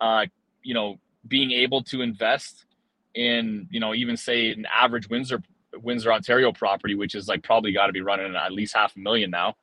uh, 0.00 0.26
you 0.62 0.74
know, 0.74 0.96
being 1.28 1.52
able 1.52 1.82
to 1.84 2.02
invest 2.02 2.66
in, 3.14 3.68
you 3.70 3.80
know, 3.80 3.94
even 3.94 4.16
say 4.16 4.50
an 4.50 4.66
average 4.72 5.08
Windsor 5.08 5.42
Windsor, 5.80 6.12
Ontario 6.12 6.52
property, 6.52 6.94
which 6.94 7.14
is 7.14 7.28
like 7.28 7.42
probably 7.42 7.72
got 7.72 7.86
to 7.86 7.92
be 7.92 8.00
running 8.00 8.34
at 8.34 8.52
least 8.52 8.74
half 8.74 8.96
a 8.96 8.98
million 8.98 9.30
now, 9.30 9.56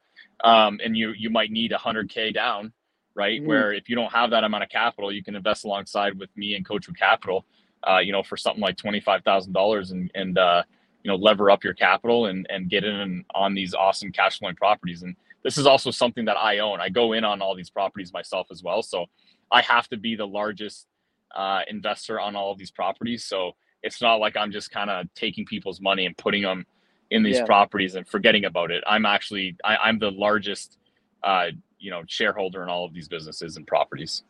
um, 0.43 0.79
and 0.83 0.95
you 0.95 1.13
you 1.17 1.29
might 1.29 1.51
need 1.51 1.71
a 1.71 1.77
hundred 1.77 2.09
k 2.09 2.31
down, 2.31 2.73
right? 3.15 3.39
Mm-hmm. 3.39 3.47
Where 3.47 3.73
if 3.73 3.89
you 3.89 3.95
don't 3.95 4.11
have 4.11 4.31
that 4.31 4.43
amount 4.43 4.63
of 4.63 4.69
capital, 4.69 5.11
you 5.11 5.23
can 5.23 5.35
invest 5.35 5.65
alongside 5.65 6.17
with 6.17 6.29
me 6.35 6.55
and 6.55 6.67
Coachwood 6.67 6.97
Capital, 6.97 7.45
uh, 7.87 7.99
you 7.99 8.11
know, 8.11 8.23
for 8.23 8.37
something 8.37 8.61
like 8.61 8.77
twenty 8.77 8.99
five 8.99 9.23
thousand 9.23 9.53
dollars, 9.53 9.91
and 9.91 10.11
and 10.15 10.37
uh, 10.37 10.63
you 11.03 11.09
know 11.09 11.15
lever 11.15 11.49
up 11.49 11.63
your 11.63 11.73
capital 11.73 12.27
and 12.27 12.47
and 12.49 12.69
get 12.69 12.83
in 12.83 13.23
on 13.33 13.53
these 13.53 13.73
awesome 13.73 14.11
cash 14.11 14.39
flowing 14.39 14.55
properties. 14.55 15.03
And 15.03 15.15
this 15.43 15.57
is 15.57 15.65
also 15.65 15.91
something 15.91 16.25
that 16.25 16.37
I 16.37 16.59
own. 16.59 16.81
I 16.81 16.89
go 16.89 17.13
in 17.13 17.23
on 17.23 17.41
all 17.41 17.55
these 17.55 17.69
properties 17.69 18.11
myself 18.13 18.47
as 18.51 18.63
well, 18.63 18.81
so 18.81 19.05
I 19.51 19.61
have 19.61 19.87
to 19.89 19.97
be 19.97 20.15
the 20.15 20.27
largest 20.27 20.87
uh, 21.35 21.61
investor 21.67 22.19
on 22.19 22.35
all 22.35 22.51
of 22.51 22.57
these 22.57 22.71
properties. 22.71 23.25
So 23.25 23.53
it's 23.83 24.01
not 24.01 24.15
like 24.15 24.35
I'm 24.35 24.51
just 24.51 24.71
kind 24.71 24.89
of 24.89 25.07
taking 25.15 25.45
people's 25.45 25.81
money 25.81 26.05
and 26.05 26.15
putting 26.17 26.43
them 26.43 26.65
in 27.11 27.23
these 27.23 27.37
yeah. 27.37 27.45
properties 27.45 27.95
and 27.95 28.07
forgetting 28.07 28.45
about 28.45 28.71
it. 28.71 28.83
I'm 28.85 29.05
actually 29.05 29.55
I, 29.63 29.89
am 29.89 29.99
the 29.99 30.11
largest 30.11 30.77
uh, 31.23 31.47
you 31.79 31.91
know 31.91 32.03
shareholder 32.07 32.63
in 32.63 32.69
all 32.69 32.85
of 32.85 32.93
these 32.93 33.07
businesses 33.07 33.57
and 33.57 33.65
properties. 33.65 34.23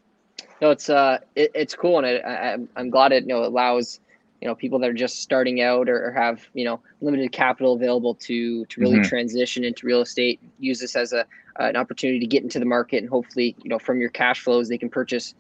No, 0.62 0.72
it's 0.72 0.90
uh 0.90 1.20
it, 1.36 1.52
it's 1.54 1.76
cool 1.76 1.98
and 1.98 2.08
it, 2.08 2.24
I, 2.26 2.58
I'm 2.76 2.90
glad 2.90 3.12
it 3.12 3.24
you 3.24 3.30
know 3.30 3.44
allows 3.44 4.00
you 4.42 4.48
know 4.48 4.56
people 4.56 4.80
that 4.80 4.90
are 4.90 4.94
just 4.94 5.22
starting 5.22 5.62
out 5.62 5.90
or, 5.90 6.08
or 6.08 6.12
have 6.12 6.48
you 6.54 6.64
know 6.64 6.80
limited 7.02 7.32
capital 7.32 7.74
available 7.74 8.16
to 8.16 8.66
to 8.66 8.82
really 8.82 8.96
mm-hmm. 8.96 9.04
transition 9.04 9.64
into 9.64 9.86
real 9.86 10.02
estate. 10.02 10.40
Use 10.60 10.80
this 10.80 10.96
as 10.96 11.14
a 11.14 11.22
uh, 11.60 11.64
an 11.64 11.76
opportunity 11.76 12.20
to 12.20 12.28
get 12.28 12.44
into 12.44 12.60
the 12.60 12.66
market 12.66 12.98
and 12.98 13.10
hopefully 13.10 13.56
you 13.64 13.70
know 13.70 13.80
from 13.80 14.00
your 14.00 14.10
cash 14.10 14.42
flows 14.42 14.70
they 14.70 14.78
can 14.78 14.90
purchase 14.90 15.34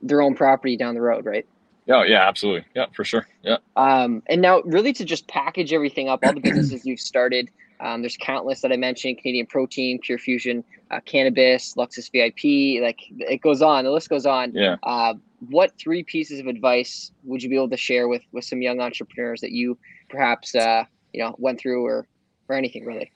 their 0.00 0.22
own 0.22 0.34
property 0.34 0.76
down 0.76 0.94
the 0.94 1.00
road, 1.00 1.26
right? 1.26 1.46
Oh 1.88 2.02
yeah, 2.02 2.28
absolutely. 2.28 2.66
Yeah, 2.74 2.86
for 2.92 3.04
sure. 3.04 3.26
Yeah. 3.42 3.58
Um, 3.76 4.22
and 4.26 4.42
now 4.42 4.60
really 4.62 4.92
to 4.92 5.04
just 5.04 5.26
package 5.28 5.72
everything 5.72 6.08
up, 6.08 6.20
all 6.24 6.34
the 6.34 6.40
businesses 6.42 6.84
you've 6.84 7.00
started. 7.00 7.50
Um, 7.80 8.02
there's 8.02 8.16
countless 8.20 8.60
that 8.60 8.72
I 8.72 8.76
mentioned: 8.76 9.18
Canadian 9.18 9.46
Protein, 9.46 9.98
Pure 10.00 10.18
Fusion, 10.18 10.64
uh, 10.90 11.00
Cannabis, 11.04 11.74
Luxus 11.74 12.10
VIP. 12.10 12.82
Like 12.82 12.98
it 13.18 13.40
goes 13.40 13.62
on. 13.62 13.84
The 13.84 13.90
list 13.90 14.08
goes 14.08 14.26
on. 14.26 14.52
Yeah. 14.52 14.76
Uh, 14.82 15.14
what 15.48 15.72
three 15.78 16.02
pieces 16.02 16.40
of 16.40 16.46
advice 16.46 17.12
would 17.22 17.42
you 17.42 17.48
be 17.48 17.56
able 17.56 17.70
to 17.70 17.76
share 17.76 18.08
with 18.08 18.22
with 18.32 18.44
some 18.44 18.60
young 18.60 18.80
entrepreneurs 18.80 19.40
that 19.40 19.52
you 19.52 19.78
perhaps 20.10 20.54
uh, 20.54 20.84
you 21.12 21.22
know 21.22 21.34
went 21.38 21.60
through 21.60 21.86
or 21.86 22.06
or 22.48 22.56
anything 22.56 22.84
really? 22.84 23.10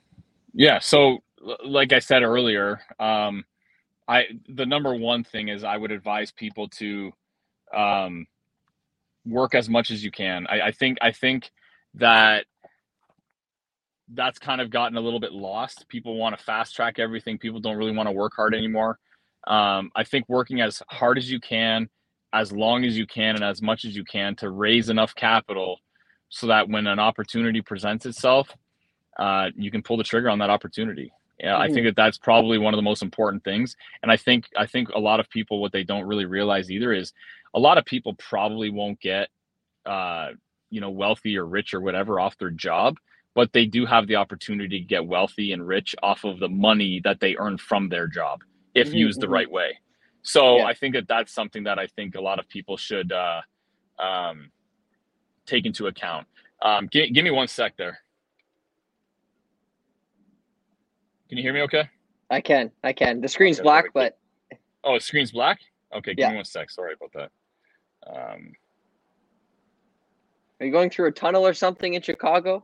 Yeah. 0.53 0.79
So, 0.79 1.19
like 1.63 1.93
I 1.93 1.99
said 1.99 2.23
earlier, 2.23 2.79
um, 2.99 3.43
I 4.07 4.25
the 4.47 4.65
number 4.65 4.95
one 4.95 5.23
thing 5.23 5.49
is 5.49 5.63
I 5.63 5.77
would 5.77 5.91
advise 5.91 6.31
people 6.31 6.69
to 6.69 7.11
um, 7.75 8.27
work 9.25 9.55
as 9.55 9.69
much 9.69 9.91
as 9.91 10.03
you 10.03 10.11
can. 10.11 10.47
I, 10.47 10.61
I 10.61 10.71
think 10.71 10.97
I 11.01 11.11
think 11.11 11.51
that 11.95 12.45
that's 14.13 14.39
kind 14.39 14.61
of 14.61 14.69
gotten 14.69 14.97
a 14.97 15.01
little 15.01 15.19
bit 15.19 15.31
lost. 15.31 15.87
People 15.87 16.17
want 16.17 16.37
to 16.37 16.43
fast 16.43 16.75
track 16.75 16.99
everything. 16.99 17.37
People 17.37 17.59
don't 17.59 17.77
really 17.77 17.95
want 17.95 18.07
to 18.07 18.11
work 18.11 18.33
hard 18.35 18.53
anymore. 18.53 18.99
Um, 19.47 19.91
I 19.95 20.03
think 20.03 20.27
working 20.29 20.61
as 20.61 20.81
hard 20.89 21.17
as 21.17 21.29
you 21.29 21.39
can, 21.39 21.89
as 22.31 22.51
long 22.51 22.85
as 22.85 22.97
you 22.97 23.05
can, 23.05 23.35
and 23.35 23.43
as 23.43 23.61
much 23.61 23.85
as 23.85 23.95
you 23.95 24.03
can 24.03 24.35
to 24.37 24.49
raise 24.49 24.89
enough 24.89 25.15
capital 25.15 25.79
so 26.29 26.47
that 26.47 26.67
when 26.67 26.87
an 26.87 26.99
opportunity 26.99 27.61
presents 27.61 28.05
itself, 28.05 28.49
uh, 29.19 29.49
you 29.55 29.69
can 29.69 29.83
pull 29.83 29.97
the 29.97 30.03
trigger 30.03 30.29
on 30.29 30.39
that 30.39 30.49
opportunity. 30.49 31.11
Yeah, 31.39 31.53
mm-hmm. 31.53 31.61
I 31.61 31.69
think 31.69 31.85
that 31.85 31.95
that's 31.95 32.17
probably 32.17 32.57
one 32.57 32.73
of 32.73 32.77
the 32.77 32.83
most 32.83 33.03
important 33.03 33.43
things. 33.43 33.75
And 34.01 34.11
I 34.11 34.17
think 34.17 34.45
I 34.57 34.65
think 34.65 34.89
a 34.89 34.99
lot 34.99 35.19
of 35.19 35.29
people 35.29 35.61
what 35.61 35.71
they 35.71 35.83
don't 35.83 36.05
really 36.05 36.25
realize 36.25 36.71
either 36.71 36.93
is 36.93 37.13
a 37.53 37.59
lot 37.59 37.77
of 37.77 37.85
people 37.85 38.13
probably 38.15 38.69
won't 38.69 38.99
get 38.99 39.29
uh, 39.85 40.29
you 40.69 40.81
know 40.81 40.89
wealthy 40.89 41.37
or 41.37 41.45
rich 41.45 41.73
or 41.73 41.81
whatever 41.81 42.19
off 42.19 42.37
their 42.37 42.49
job 42.49 42.97
but 43.35 43.51
they 43.53 43.65
do 43.65 43.85
have 43.85 44.07
the 44.07 44.15
opportunity 44.15 44.79
to 44.79 44.85
get 44.85 45.05
wealthy 45.05 45.53
and 45.53 45.65
rich 45.67 45.95
off 46.03 46.23
of 46.23 46.39
the 46.39 46.49
money 46.49 47.01
that 47.03 47.19
they 47.19 47.35
earn 47.37 47.57
from 47.57 47.89
their 47.89 48.07
job 48.07 48.41
if 48.75 48.89
mm-hmm, 48.89 48.97
used 48.97 49.19
the 49.19 49.25
mm-hmm. 49.25 49.33
right 49.33 49.51
way. 49.51 49.77
So 50.21 50.57
yeah. 50.57 50.65
i 50.65 50.73
think 50.73 50.95
that 50.95 51.07
that's 51.07 51.33
something 51.33 51.63
that 51.63 51.77
i 51.79 51.87
think 51.87 52.15
a 52.15 52.21
lot 52.21 52.39
of 52.39 52.47
people 52.47 52.77
should 52.77 53.11
uh, 53.11 53.41
um, 53.99 54.51
take 55.45 55.65
into 55.65 55.87
account. 55.87 56.27
Um, 56.61 56.87
give, 56.87 57.13
give 57.13 57.23
me 57.23 57.31
one 57.31 57.47
sec 57.47 57.75
there. 57.77 57.99
Can 61.27 61.37
you 61.37 61.43
hear 61.43 61.53
me 61.53 61.61
okay? 61.63 61.89
I 62.29 62.41
can 62.41 62.71
i 62.83 62.93
can. 62.93 63.21
The 63.21 63.27
screen's 63.27 63.59
okay, 63.59 63.63
black 63.63 63.85
but 63.93 64.17
oh 64.83 64.95
the 64.95 65.01
screen's 65.01 65.31
black? 65.31 65.59
Okay 65.93 66.11
give 66.11 66.23
yeah. 66.23 66.29
me 66.29 66.37
one 66.37 66.45
sec. 66.45 66.69
Sorry 66.71 66.93
about 66.93 67.11
that 67.13 67.31
um, 68.07 68.53
Are 70.59 70.65
you 70.65 70.71
going 70.71 70.89
through 70.89 71.07
a 71.07 71.11
tunnel 71.11 71.45
or 71.45 71.53
something 71.53 71.93
in 71.93 72.01
Chicago? 72.01 72.63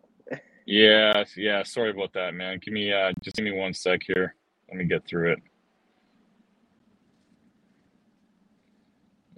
yeah, 0.66 1.24
yeah. 1.36 1.64
Sorry 1.64 1.92
about 1.92 2.14
that, 2.14 2.34
man. 2.34 2.60
Give 2.64 2.74
me 2.74 2.92
uh, 2.92 3.12
just 3.24 3.36
give 3.36 3.46
me 3.46 3.52
one 3.52 3.74
sec 3.74 4.02
here. 4.06 4.36
Let 4.70 4.78
me 4.78 4.86
get 4.86 5.06
through 5.06 5.34
it. 5.34 5.40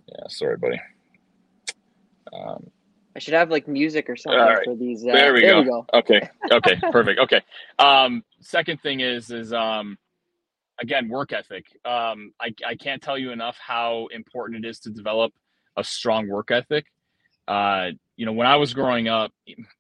Yeah, 0.07 0.27
sorry, 0.27 0.57
buddy. 0.57 0.81
Um, 2.33 2.69
I 3.15 3.19
should 3.19 3.33
have 3.33 3.49
like 3.49 3.67
music 3.67 4.09
or 4.09 4.15
something 4.15 4.39
right. 4.39 4.63
for 4.63 4.75
these. 4.75 5.05
Uh, 5.05 5.13
there, 5.13 5.33
we, 5.33 5.41
there 5.41 5.53
go. 5.53 5.59
we 5.61 5.65
go. 5.65 5.85
Okay. 5.93 6.29
Okay. 6.51 6.75
perfect. 6.91 7.19
Okay. 7.19 7.41
Um, 7.79 8.23
second 8.41 8.81
thing 8.81 8.99
is 8.99 9.31
is 9.31 9.53
um, 9.53 9.97
again 10.81 11.07
work 11.07 11.31
ethic. 11.31 11.65
Um, 11.85 12.33
I 12.39 12.53
I 12.65 12.75
can't 12.75 13.01
tell 13.01 13.17
you 13.17 13.31
enough 13.31 13.57
how 13.59 14.07
important 14.11 14.65
it 14.65 14.67
is 14.67 14.79
to 14.81 14.89
develop 14.89 15.33
a 15.77 15.83
strong 15.83 16.27
work 16.27 16.51
ethic. 16.51 16.85
Uh, 17.47 17.91
you 18.15 18.25
know, 18.25 18.33
when 18.33 18.47
I 18.47 18.55
was 18.55 18.73
growing 18.73 19.07
up, 19.07 19.31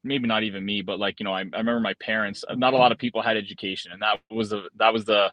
maybe 0.03 0.27
not 0.27 0.43
even 0.43 0.65
me, 0.65 0.81
but 0.81 0.99
like, 0.99 1.19
you 1.19 1.23
know, 1.23 1.33
I, 1.33 1.41
I 1.41 1.57
remember 1.57 1.79
my 1.79 1.93
parents, 1.95 2.43
not 2.55 2.73
a 2.73 2.77
lot 2.77 2.91
of 2.91 2.97
people 2.97 3.21
had 3.21 3.37
education 3.37 3.91
and 3.91 4.01
that 4.01 4.19
was 4.31 4.49
the, 4.49 4.67
that 4.77 4.91
was 4.91 5.05
the, 5.05 5.31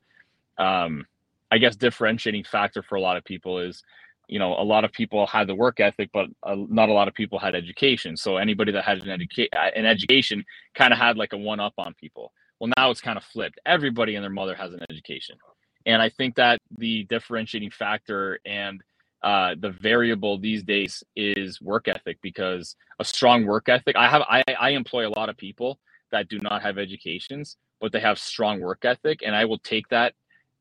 um, 0.59 1.07
I 1.51 1.59
guess 1.59 1.75
differentiating 1.77 2.45
factor 2.45 2.83
for 2.83 2.97
a 2.97 3.01
lot 3.01 3.17
of 3.17 3.25
people 3.25 3.59
is, 3.59 3.83
you 4.29 4.39
know, 4.39 4.53
a 4.53 4.63
lot 4.63 4.85
of 4.85 4.93
people 4.93 5.27
had 5.27 5.47
the 5.47 5.55
work 5.55 5.81
ethic, 5.81 6.11
but 6.13 6.27
uh, 6.43 6.55
not 6.69 6.91
a 6.91 6.93
lot 6.93 7.09
of 7.09 7.15
people 7.15 7.39
had 7.39 7.55
education. 7.55 8.15
So 8.17 8.37
anybody 8.37 8.73
that 8.73 8.85
had 8.85 8.99
an, 8.99 9.19
educa- 9.19 9.49
an 9.75 9.87
education 9.87 10.45
kind 10.75 10.93
of 10.93 10.99
had 10.99 11.17
like 11.17 11.33
a 11.33 11.39
one 11.39 11.61
up 11.61 11.73
on 11.79 11.95
people. 11.95 12.33
Well, 12.61 12.71
now 12.77 12.91
it's 12.91 13.01
kind 13.01 13.17
of 13.17 13.25
flipped. 13.25 13.59
Everybody 13.65 14.17
and 14.17 14.23
their 14.23 14.31
mother 14.31 14.55
has 14.55 14.75
an 14.75 14.85
education. 14.91 15.39
And 15.87 16.03
I 16.03 16.11
think 16.11 16.35
that 16.35 16.61
the 16.77 17.05
differentiating 17.05 17.71
factor 17.71 18.39
and 18.45 18.83
uh, 19.23 19.55
the 19.59 19.71
variable 19.71 20.39
these 20.39 20.63
days 20.63 21.03
is 21.17 21.61
work 21.61 21.89
ethic 21.89 22.19
because 22.23 22.77
a 23.01 23.05
strong 23.05 23.47
work 23.47 23.69
ethic. 23.69 23.97
I 23.97 24.09
have 24.09 24.23
I, 24.23 24.43
I 24.59 24.71
employ 24.71 25.09
a 25.09 25.11
lot 25.11 25.29
of 25.29 25.37
people 25.37 25.79
that 26.13 26.29
do 26.29 26.39
not 26.39 26.63
have 26.63 26.79
educations, 26.79 27.57
but 27.81 27.93
they 27.93 28.01
have 28.01 28.19
strong 28.19 28.61
work 28.61 28.85
ethic, 28.85 29.21
and 29.25 29.35
I 29.35 29.45
will 29.45 29.59
take 29.59 29.89
that 29.89 30.15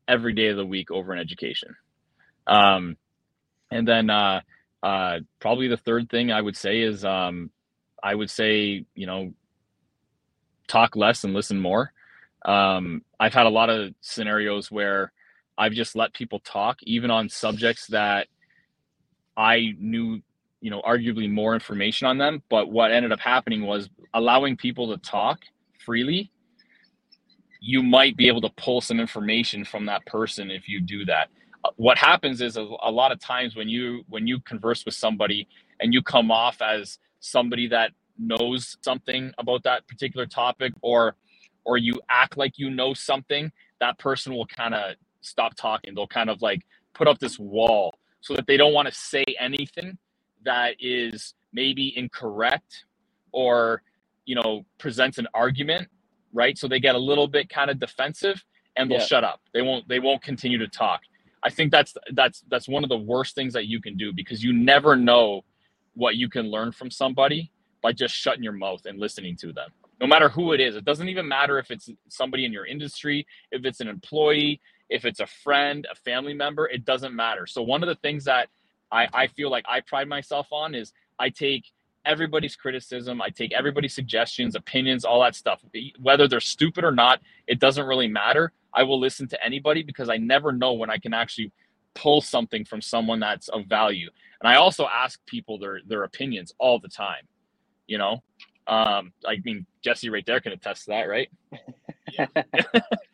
every 0.08 0.32
day 0.32 0.48
of 0.48 0.56
the 0.56 0.66
week 0.66 0.90
over 0.90 1.12
an 1.12 1.18
education. 1.18 1.76
Um, 2.46 2.96
and 3.70 3.86
then 3.86 4.10
uh, 4.10 4.40
uh, 4.82 5.18
probably 5.38 5.68
the 5.68 5.76
third 5.76 6.10
thing 6.10 6.32
I 6.32 6.40
would 6.40 6.56
say 6.56 6.80
is 6.80 7.04
um, 7.04 7.50
I 8.02 8.14
would 8.14 8.30
say 8.30 8.84
you 8.94 9.06
know 9.06 9.32
talk 10.66 10.96
less 10.96 11.22
and 11.22 11.32
listen 11.32 11.60
more. 11.60 11.92
Um, 12.44 13.02
I've 13.20 13.34
had 13.34 13.46
a 13.46 13.50
lot 13.50 13.70
of 13.70 13.94
scenarios 14.00 14.70
where 14.70 15.12
I've 15.56 15.72
just 15.72 15.96
let 15.96 16.12
people 16.12 16.40
talk, 16.40 16.78
even 16.82 17.10
on 17.10 17.28
subjects 17.28 17.86
that 17.88 18.28
I 19.38 19.76
knew, 19.80 20.22
you 20.60 20.70
know, 20.72 20.82
arguably 20.82 21.30
more 21.30 21.54
information 21.54 22.08
on 22.08 22.18
them. 22.18 22.42
But 22.50 22.70
what 22.72 22.92
ended 22.92 23.12
up 23.12 23.20
happening 23.20 23.66
was 23.66 23.90
allowing 24.14 24.58
people 24.58 24.94
to 24.94 24.98
talk 24.98 25.40
freely 25.86 26.32
you 27.60 27.82
might 27.82 28.16
be 28.16 28.28
able 28.28 28.42
to 28.42 28.50
pull 28.50 28.80
some 28.82 29.00
information 29.00 29.64
from 29.64 29.86
that 29.86 30.06
person 30.06 30.50
if 30.50 30.68
you 30.68 30.80
do 30.80 31.04
that 31.06 31.28
uh, 31.64 31.70
what 31.76 31.98
happens 31.98 32.42
is 32.42 32.56
a, 32.56 32.68
a, 32.82 32.92
lot 32.92 33.12
of 33.12 33.20
times 33.20 33.56
when 33.56 33.68
you 33.68 34.04
when 34.08 34.26
you 34.26 34.40
converse 34.40 34.84
with 34.84 34.94
somebody 34.94 35.48
and 35.80 35.94
you 35.94 36.02
come 36.02 36.30
off 36.30 36.62
as 36.62 36.98
somebody 37.20 37.68
that 37.68 37.92
knows 38.18 38.76
something 38.82 39.32
about 39.38 39.62
that 39.64 39.86
particular 39.88 40.26
topic 40.26 40.72
or 40.82 41.16
or 41.64 41.78
you 41.78 42.00
act 42.10 42.36
like 42.36 42.58
you 42.58 42.70
know 42.70 42.94
something 42.94 43.52
that 43.80 43.98
person 43.98 44.34
will 44.34 44.46
kind 44.46 44.74
of 44.74 44.94
stop 45.20 45.54
talking 45.56 45.94
they'll 45.94 46.06
kind 46.06 46.30
of 46.30 46.42
like 46.42 46.62
put 46.94 47.08
up 47.08 47.18
this 47.18 47.38
wall 47.38 47.98
so 48.20 48.34
that 48.34 48.46
they 48.46 48.56
don't 48.56 48.72
want 48.74 48.88
to 48.88 48.94
say 48.94 49.24
anything 49.40 49.98
that 50.44 50.76
is 50.80 51.34
maybe 51.52 51.96
incorrect 51.96 52.84
or 53.32 53.82
you 54.26 54.34
know 54.34 54.64
presents 54.78 55.18
an 55.18 55.28
argument 55.34 55.88
right? 56.32 56.56
So 56.58 56.68
they 56.68 56.80
get 56.80 56.94
a 56.94 56.98
little 56.98 57.28
bit 57.28 57.48
kind 57.48 57.70
of 57.70 57.78
defensive 57.80 58.44
and 58.76 58.90
they'll 58.90 58.98
yeah. 58.98 59.06
shut 59.06 59.24
up. 59.24 59.40
They 59.52 59.62
won't 59.62 59.88
they 59.88 60.00
won't 60.00 60.22
continue 60.22 60.58
to 60.58 60.68
talk. 60.68 61.00
I 61.42 61.50
think 61.50 61.72
that's 61.72 61.94
that's 62.14 62.44
that's 62.50 62.68
one 62.68 62.84
of 62.84 62.90
the 62.90 62.98
worst 62.98 63.34
things 63.34 63.54
that 63.54 63.66
you 63.66 63.80
can 63.80 63.96
do 63.96 64.12
because 64.14 64.42
you 64.42 64.52
never 64.52 64.96
know 64.96 65.42
what 65.94 66.16
you 66.16 66.28
can 66.28 66.50
learn 66.50 66.72
from 66.72 66.90
somebody 66.90 67.50
by 67.82 67.92
just 67.92 68.14
shutting 68.14 68.42
your 68.42 68.52
mouth 68.52 68.82
and 68.86 68.98
listening 68.98 69.36
to 69.38 69.52
them. 69.52 69.70
No 70.00 70.06
matter 70.06 70.28
who 70.28 70.52
it 70.52 70.60
is 70.60 70.76
it 70.76 70.84
doesn't 70.84 71.08
even 71.08 71.26
matter 71.26 71.58
if 71.58 71.70
it's 71.70 71.90
somebody 72.08 72.44
in 72.44 72.52
your 72.52 72.66
industry 72.66 73.26
if 73.50 73.64
it's 73.64 73.80
an 73.80 73.88
employee 73.88 74.60
if 74.90 75.04
it's 75.04 75.20
a 75.20 75.26
friend 75.26 75.86
a 75.90 75.94
family 75.96 76.34
member 76.34 76.68
it 76.68 76.84
doesn't 76.84 77.14
matter 77.14 77.46
so 77.46 77.62
one 77.62 77.82
of 77.82 77.88
the 77.88 77.96
things 77.96 78.24
that 78.24 78.48
i, 78.92 79.08
I 79.12 79.26
feel 79.28 79.50
like 79.50 79.64
i 79.68 79.80
pride 79.80 80.08
myself 80.08 80.48
on 80.52 80.74
is 80.74 80.92
i 81.18 81.30
take 81.30 81.64
everybody's 82.06 82.56
criticism. 82.56 83.22
I 83.22 83.30
take 83.30 83.54
everybody's 83.54 83.94
suggestions, 83.94 84.56
opinions, 84.56 85.06
all 85.06 85.22
that 85.22 85.36
stuff. 85.36 85.64
Whether 86.00 86.28
they're 86.28 86.40
stupid 86.40 86.84
or 86.84 86.92
not, 86.92 87.20
it 87.48 87.60
doesn't 87.60 87.86
really 87.86 88.08
matter. 88.08 88.52
I 88.74 88.84
will 88.84 89.00
listen 89.00 89.28
to 89.30 89.44
anybody 89.44 89.84
because 89.84 90.10
I 90.10 90.18
never 90.18 90.52
know 90.52 90.74
when 90.74 90.90
I 90.90 90.98
can 90.98 91.14
actually 91.14 91.52
pull 91.94 92.22
something 92.22 92.64
from 92.66 92.82
someone 92.82 93.20
that's 93.20 93.48
of 93.50 93.66
value. 93.66 94.10
And 94.42 94.48
I 94.50 94.56
also 94.56 94.88
ask 94.88 95.20
people 95.26 95.58
their 95.60 95.80
their 95.86 96.04
opinions 96.04 96.54
all 96.58 96.80
the 96.80 96.88
time. 96.88 97.28
You 97.86 97.98
know, 97.98 98.22
um, 98.66 99.12
I 99.26 99.38
mean 99.44 99.66
Jesse 99.82 100.10
right 100.10 100.26
there 100.26 100.40
can 100.40 100.52
attest 100.52 100.86
to 100.86 100.90
that, 100.92 101.08
right? 101.08 101.30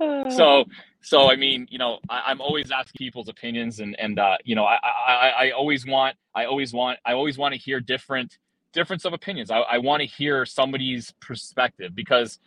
so 0.00 0.64
so 1.02 1.30
I 1.30 1.36
mean, 1.36 1.66
you 1.70 1.78
know, 1.78 1.98
I, 2.08 2.30
am 2.30 2.40
always 2.40 2.70
asking 2.70 2.98
people's 2.98 3.28
opinions, 3.28 3.80
and 3.80 3.98
and 3.98 4.18
uh, 4.18 4.36
you 4.44 4.54
know, 4.54 4.64
I, 4.64 4.78
I 4.84 5.32
I 5.46 5.50
always 5.50 5.86
want 5.86 6.16
I 6.34 6.44
always 6.44 6.72
want 6.72 6.98
I 7.04 7.12
always 7.12 7.38
want 7.38 7.54
to 7.54 7.60
hear 7.60 7.80
different 7.80 8.38
difference 8.72 9.04
of 9.04 9.12
opinions. 9.12 9.50
I, 9.50 9.58
I 9.58 9.78
want 9.78 10.00
to 10.00 10.06
hear 10.06 10.46
somebody's 10.46 11.12
perspective 11.20 11.94
because 11.94 12.38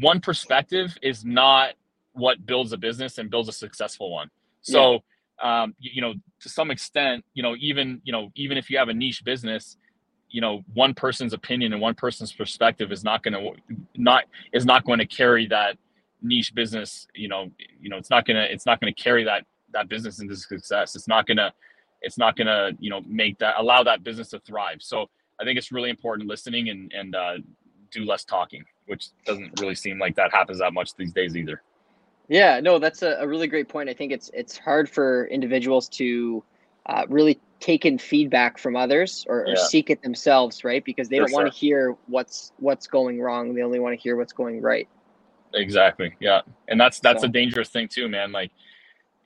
one 0.00 0.20
perspective 0.20 0.96
is 1.02 1.24
not 1.24 1.74
what 2.12 2.44
builds 2.44 2.72
a 2.72 2.76
business 2.76 3.18
and 3.18 3.30
builds 3.30 3.48
a 3.48 3.52
successful 3.52 4.10
one. 4.10 4.30
So, 4.62 5.00
yeah. 5.42 5.62
um, 5.62 5.74
you, 5.78 5.90
you 5.94 6.02
know, 6.02 6.14
to 6.40 6.48
some 6.48 6.70
extent, 6.70 7.24
you 7.34 7.42
know, 7.42 7.54
even 7.58 8.00
you 8.04 8.12
know, 8.12 8.30
even 8.34 8.58
if 8.58 8.70
you 8.70 8.78
have 8.78 8.88
a 8.88 8.94
niche 8.94 9.22
business, 9.24 9.76
you 10.30 10.40
know, 10.40 10.64
one 10.72 10.94
person's 10.94 11.32
opinion 11.32 11.72
and 11.72 11.80
one 11.80 11.94
person's 11.94 12.32
perspective 12.32 12.90
is 12.90 13.04
not 13.04 13.22
going 13.22 13.34
to 13.34 13.78
not 13.96 14.24
is 14.52 14.64
not 14.64 14.84
going 14.84 14.98
to 14.98 15.06
carry 15.06 15.46
that 15.48 15.76
niche 16.24 16.54
business, 16.54 17.06
you 17.14 17.28
know, 17.28 17.50
you 17.80 17.88
know, 17.88 17.96
it's 17.96 18.10
not 18.10 18.26
gonna 18.26 18.46
it's 18.50 18.66
not 18.66 18.80
gonna 18.80 18.94
carry 18.94 19.24
that 19.24 19.44
that 19.72 19.88
business 19.88 20.20
into 20.20 20.34
success. 20.36 20.96
It's 20.96 21.08
not 21.08 21.26
gonna 21.26 21.52
it's 22.02 22.18
not 22.18 22.36
gonna 22.36 22.72
you 22.78 22.90
know 22.90 23.02
make 23.06 23.38
that 23.38 23.54
allow 23.58 23.82
that 23.84 24.02
business 24.02 24.30
to 24.30 24.40
thrive. 24.40 24.78
So 24.80 25.08
I 25.40 25.44
think 25.44 25.58
it's 25.58 25.70
really 25.70 25.90
important 25.90 26.28
listening 26.28 26.68
and 26.70 26.92
and 26.92 27.14
uh, 27.14 27.34
do 27.90 28.04
less 28.04 28.24
talking, 28.24 28.64
which 28.86 29.08
doesn't 29.26 29.60
really 29.60 29.74
seem 29.74 29.98
like 29.98 30.16
that 30.16 30.32
happens 30.32 30.58
that 30.58 30.72
much 30.72 30.94
these 30.96 31.12
days 31.12 31.36
either. 31.36 31.62
Yeah, 32.28 32.60
no, 32.60 32.78
that's 32.78 33.02
a, 33.02 33.18
a 33.20 33.28
really 33.28 33.46
great 33.46 33.68
point. 33.68 33.88
I 33.88 33.94
think 33.94 34.12
it's 34.12 34.30
it's 34.32 34.56
hard 34.56 34.88
for 34.88 35.26
individuals 35.26 35.88
to 35.90 36.42
uh, 36.86 37.04
really 37.08 37.38
take 37.60 37.86
in 37.86 37.98
feedback 37.98 38.58
from 38.58 38.76
others 38.76 39.24
or, 39.28 39.46
or 39.48 39.56
seek 39.56 39.88
it 39.88 40.02
themselves, 40.02 40.64
right? 40.64 40.84
Because 40.84 41.08
they 41.08 41.16
for 41.16 41.20
don't 41.20 41.30
sure. 41.30 41.42
want 41.42 41.52
to 41.52 41.58
hear 41.58 41.96
what's 42.06 42.52
what's 42.58 42.86
going 42.86 43.20
wrong. 43.20 43.54
They 43.54 43.62
only 43.62 43.78
want 43.78 43.98
to 43.98 44.02
hear 44.02 44.16
what's 44.16 44.32
going 44.32 44.60
right. 44.60 44.88
Exactly. 45.54 46.14
Yeah. 46.20 46.42
And 46.68 46.80
that's 46.80 47.00
that's 47.00 47.22
so. 47.22 47.28
a 47.28 47.30
dangerous 47.30 47.68
thing 47.70 47.88
too, 47.88 48.08
man. 48.08 48.32
Like, 48.32 48.50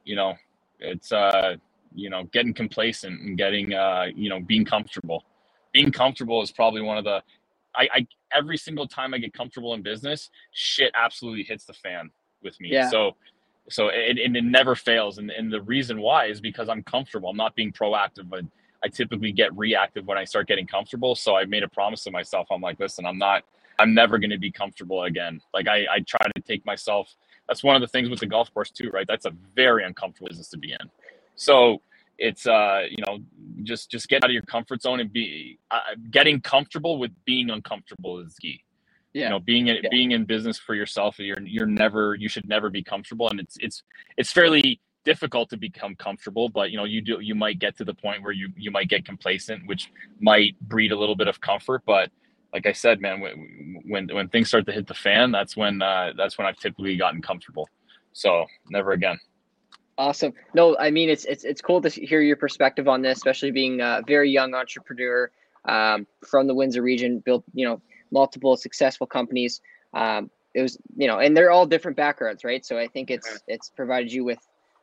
you 0.04 0.16
know, 0.16 0.34
it's 0.78 1.12
uh, 1.12 1.56
you 1.94 2.10
know, 2.10 2.24
getting 2.32 2.54
complacent 2.54 3.20
and 3.20 3.36
getting 3.38 3.74
uh, 3.74 4.06
you 4.14 4.28
know, 4.28 4.40
being 4.40 4.64
comfortable. 4.64 5.24
Being 5.72 5.90
comfortable 5.92 6.42
is 6.42 6.52
probably 6.52 6.82
one 6.82 6.98
of 6.98 7.04
the 7.04 7.22
I, 7.74 7.88
I 7.92 8.06
every 8.32 8.58
single 8.58 8.86
time 8.86 9.14
I 9.14 9.18
get 9.18 9.32
comfortable 9.34 9.74
in 9.74 9.82
business, 9.82 10.30
shit 10.52 10.92
absolutely 10.94 11.44
hits 11.44 11.64
the 11.64 11.72
fan 11.74 12.10
with 12.42 12.60
me. 12.60 12.70
Yeah. 12.72 12.90
So 12.90 13.12
so 13.70 13.88
it, 13.88 14.18
it, 14.18 14.36
it 14.36 14.44
never 14.44 14.74
fails. 14.74 15.18
And, 15.18 15.30
and 15.30 15.52
the 15.52 15.60
reason 15.62 16.00
why 16.00 16.26
is 16.26 16.40
because 16.40 16.68
I'm 16.68 16.82
comfortable. 16.82 17.30
I'm 17.30 17.36
not 17.36 17.54
being 17.54 17.72
proactive, 17.72 18.28
but 18.28 18.44
I 18.84 18.88
typically 18.88 19.32
get 19.32 19.56
reactive 19.56 20.06
when 20.06 20.16
I 20.18 20.24
start 20.24 20.48
getting 20.48 20.66
comfortable. 20.66 21.14
So 21.14 21.36
I 21.36 21.44
made 21.44 21.62
a 21.62 21.68
promise 21.68 22.04
to 22.04 22.10
myself. 22.10 22.48
I'm 22.50 22.60
like, 22.60 22.80
listen, 22.80 23.04
I'm 23.04 23.18
not 23.18 23.44
I'm 23.78 23.94
never 23.94 24.18
going 24.18 24.30
to 24.30 24.38
be 24.38 24.50
comfortable 24.50 25.04
again. 25.04 25.40
Like 25.54 25.68
I, 25.68 25.86
I 25.90 26.00
try 26.00 26.26
to 26.34 26.42
take 26.42 26.64
myself. 26.66 27.14
That's 27.46 27.62
one 27.62 27.76
of 27.76 27.82
the 27.82 27.88
things 27.88 28.10
with 28.10 28.20
the 28.20 28.26
golf 28.26 28.52
course 28.52 28.70
too, 28.70 28.90
right? 28.90 29.06
That's 29.06 29.24
a 29.24 29.32
very 29.54 29.84
uncomfortable 29.84 30.28
business 30.28 30.48
to 30.50 30.58
be 30.58 30.72
in. 30.72 30.90
So 31.36 31.82
it's 32.18 32.46
uh, 32.46 32.82
you 32.90 33.02
know, 33.06 33.18
just 33.62 33.90
just 33.90 34.08
get 34.08 34.24
out 34.24 34.30
of 34.30 34.34
your 34.34 34.42
comfort 34.42 34.82
zone 34.82 35.00
and 35.00 35.12
be 35.12 35.58
uh, 35.70 35.80
getting 36.10 36.40
comfortable 36.40 36.98
with 36.98 37.12
being 37.24 37.50
uncomfortable 37.50 38.18
is 38.18 38.34
key. 38.34 38.64
Yeah. 39.14 39.24
You 39.24 39.30
know, 39.30 39.38
being 39.38 39.68
in, 39.68 39.76
yeah. 39.82 39.88
being 39.90 40.12
in 40.12 40.24
business 40.24 40.58
for 40.58 40.74
yourself, 40.74 41.18
you're 41.18 41.40
you're 41.40 41.66
never 41.66 42.14
you 42.16 42.28
should 42.28 42.48
never 42.48 42.70
be 42.70 42.82
comfortable, 42.82 43.28
and 43.30 43.40
it's 43.40 43.56
it's 43.60 43.82
it's 44.16 44.32
fairly 44.32 44.80
difficult 45.04 45.48
to 45.48 45.56
become 45.56 45.94
comfortable 45.94 46.50
but 46.50 46.70
you 46.70 46.76
know 46.76 46.84
you 46.84 47.00
do 47.00 47.18
you 47.20 47.34
might 47.34 47.58
get 47.58 47.74
to 47.74 47.82
the 47.82 47.94
point 47.94 48.22
where 48.22 48.32
you 48.32 48.50
you 48.56 48.70
might 48.70 48.88
get 48.88 49.06
complacent 49.06 49.66
which 49.66 49.90
might 50.20 50.58
breed 50.60 50.92
a 50.92 50.98
little 50.98 51.16
bit 51.16 51.28
of 51.28 51.40
comfort 51.40 51.82
but 51.86 52.10
like 52.52 52.66
I 52.66 52.72
said, 52.72 53.00
man, 53.00 53.20
when 53.20 53.82
when, 53.86 54.08
when 54.08 54.28
things 54.28 54.48
start 54.48 54.66
to 54.66 54.72
hit 54.72 54.86
the 54.86 54.94
fan, 54.94 55.30
that's 55.30 55.56
when 55.56 55.82
uh, 55.82 56.12
that's 56.16 56.38
when 56.38 56.46
I've 56.46 56.56
typically 56.56 56.96
gotten 56.96 57.20
comfortable. 57.20 57.68
So 58.12 58.46
never 58.70 58.92
again. 58.92 59.18
Awesome. 59.98 60.32
No, 60.54 60.76
I 60.78 60.90
mean 60.90 61.08
it's 61.08 61.24
it's 61.24 61.44
it's 61.44 61.60
cool 61.60 61.80
to 61.82 61.88
hear 61.88 62.20
your 62.20 62.36
perspective 62.36 62.88
on 62.88 63.02
this, 63.02 63.18
especially 63.18 63.50
being 63.50 63.80
a 63.80 64.02
very 64.06 64.30
young 64.30 64.54
entrepreneur 64.54 65.30
um, 65.64 66.06
from 66.26 66.46
the 66.46 66.54
Windsor 66.54 66.82
region, 66.82 67.18
built 67.20 67.44
you 67.52 67.66
know 67.66 67.80
multiple 68.10 68.56
successful 68.56 69.06
companies. 69.06 69.60
Um, 69.92 70.30
it 70.54 70.62
was 70.62 70.78
you 70.96 71.06
know, 71.06 71.18
and 71.18 71.36
they're 71.36 71.50
all 71.50 71.66
different 71.66 71.96
backgrounds, 71.96 72.44
right? 72.44 72.64
So 72.64 72.78
I 72.78 72.88
think 72.88 73.10
it's 73.10 73.40
it's 73.46 73.70
provided 73.70 74.12
you 74.12 74.24
with 74.24 74.38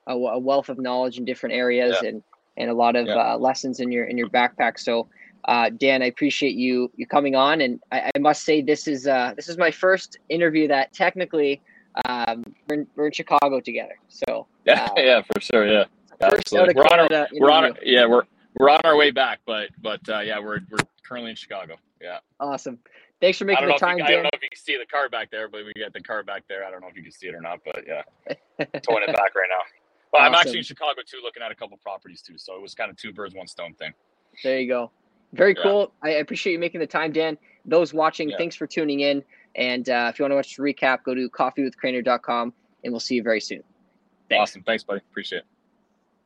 a, 0.08 0.14
a 0.14 0.40
wealth 0.40 0.70
of 0.70 0.80
knowledge 0.80 1.18
in 1.18 1.26
different 1.26 1.56
areas 1.56 1.98
yeah. 2.02 2.10
and 2.10 2.24
and 2.58 2.70
a 2.70 2.74
lot 2.74 2.96
of 2.96 3.08
yeah. 3.08 3.34
uh, 3.34 3.38
lessons 3.38 3.80
in 3.80 3.92
your 3.92 4.06
in 4.06 4.18
your 4.18 4.30
backpack. 4.30 4.80
So 4.80 5.08
uh, 5.48 5.70
Dan, 5.70 6.02
I 6.02 6.06
appreciate 6.06 6.56
you 6.56 6.92
you 6.96 7.06
coming 7.06 7.36
on, 7.36 7.62
and 7.62 7.80
I, 7.92 8.12
I 8.16 8.20
must 8.20 8.44
say 8.44 8.62
this 8.62 8.88
is 8.88 9.08
uh, 9.08 9.34
this 9.36 9.48
is 9.48 9.58
my 9.58 9.72
first 9.72 10.18
interview 10.30 10.68
that 10.68 10.94
technically 10.94 11.62
um, 12.06 12.44
we're, 12.68 12.76
in, 12.76 12.88
we're 12.96 13.06
in 13.08 13.12
Chicago 13.12 13.60
together. 13.60 13.98
So 14.10 14.48
yeah, 14.66 14.86
uh, 14.86 14.94
yeah, 14.98 15.22
for 15.22 15.40
sure, 15.42 15.68
yeah. 15.68 15.86
Absolutely. 16.22 16.76
We're 16.76 16.88
on 16.88 17.00
our, 17.00 17.28
we're 17.34 17.52
on 17.52 17.64
our, 17.66 17.72
yeah, 17.84 18.06
we're 18.06 18.24
we're 18.60 18.70
on 18.70 18.82
our 18.84 18.96
way 18.96 19.12
back, 19.12 19.40
but 19.46 19.70
but 19.82 20.02
uh, 20.10 20.20
yeah, 20.20 20.40
we're 20.40 20.60
we're 20.70 20.86
currently 21.08 21.32
in 21.32 21.36
Chicago. 21.36 21.76
Yeah. 22.02 22.20
Awesome. 22.40 22.80
Thanks 23.22 23.38
for 23.38 23.46
making 23.46 23.68
the 23.68 23.74
time. 23.76 23.98
You, 23.98 24.04
I 24.04 24.12
don't 24.12 24.24
know 24.24 24.30
if 24.34 24.42
you 24.42 24.50
can 24.50 24.60
see 24.62 24.78
the 24.78 24.86
car 24.86 25.10
back 25.10 25.32
there, 25.32 25.48
but 25.48 25.62
we 25.66 25.74
got 25.82 25.94
the 25.94 26.02
car 26.02 26.24
back 26.24 26.44
there. 26.50 26.66
I 26.66 26.72
don't 26.72 26.82
know 26.82 26.88
if 26.88 26.98
you 26.98 27.04
can 27.04 27.12
see 27.12 27.28
it 27.28 27.36
or 27.36 27.42
not, 27.42 27.60
but 27.64 27.84
yeah, 27.88 28.02
towing 28.82 29.04
it 29.04 29.08
back 29.08 29.36
right 29.36 29.50
now. 29.50 29.64
But 30.12 30.22
awesome. 30.22 30.34
I'm 30.34 30.40
actually 30.40 30.60
in 30.60 30.64
Chicago 30.64 31.02
too, 31.06 31.20
looking 31.24 31.42
at 31.42 31.52
a 31.52 31.56
couple 31.56 31.78
properties 31.78 32.22
too. 32.22 32.38
So 32.38 32.56
it 32.56 32.62
was 32.62 32.74
kind 32.74 32.92
of 32.92 32.98
two 32.98 33.14
birds, 33.14 33.34
one 33.34 33.48
stone 33.48 33.74
thing. 33.74 33.94
There 34.44 34.60
you 34.60 34.68
go. 34.68 34.92
Very 35.34 35.56
yeah. 35.58 35.64
cool. 35.64 35.92
I 36.02 36.10
appreciate 36.12 36.54
you 36.54 36.60
making 36.60 36.80
the 36.80 36.88
time, 36.88 37.12
Dan. 37.12 37.38
Those 37.66 37.94
watching, 37.94 38.30
yeah. 38.30 38.38
thanks 38.38 38.56
for 38.56 38.68
tuning 38.68 39.02
in. 39.02 39.24
And 39.56 39.90
uh, 39.90 40.12
if 40.12 40.20
you 40.20 40.24
want 40.24 40.32
to 40.32 40.36
watch 40.36 40.56
the 40.56 40.64
recap, 40.64 41.04
go 41.04 41.14
to 41.14 41.30
coffeewithcrainer.com 41.30 42.54
and 42.84 42.94
we'll 42.94 43.00
see 43.00 43.16
you 43.16 43.24
very 43.24 43.42
soon. 43.42 43.64
Thanks. 44.30 44.52
Awesome. 44.52 44.64
Thanks, 44.64 44.84
buddy. 44.84 45.02
Appreciate 45.10 45.40
it. 45.40 45.46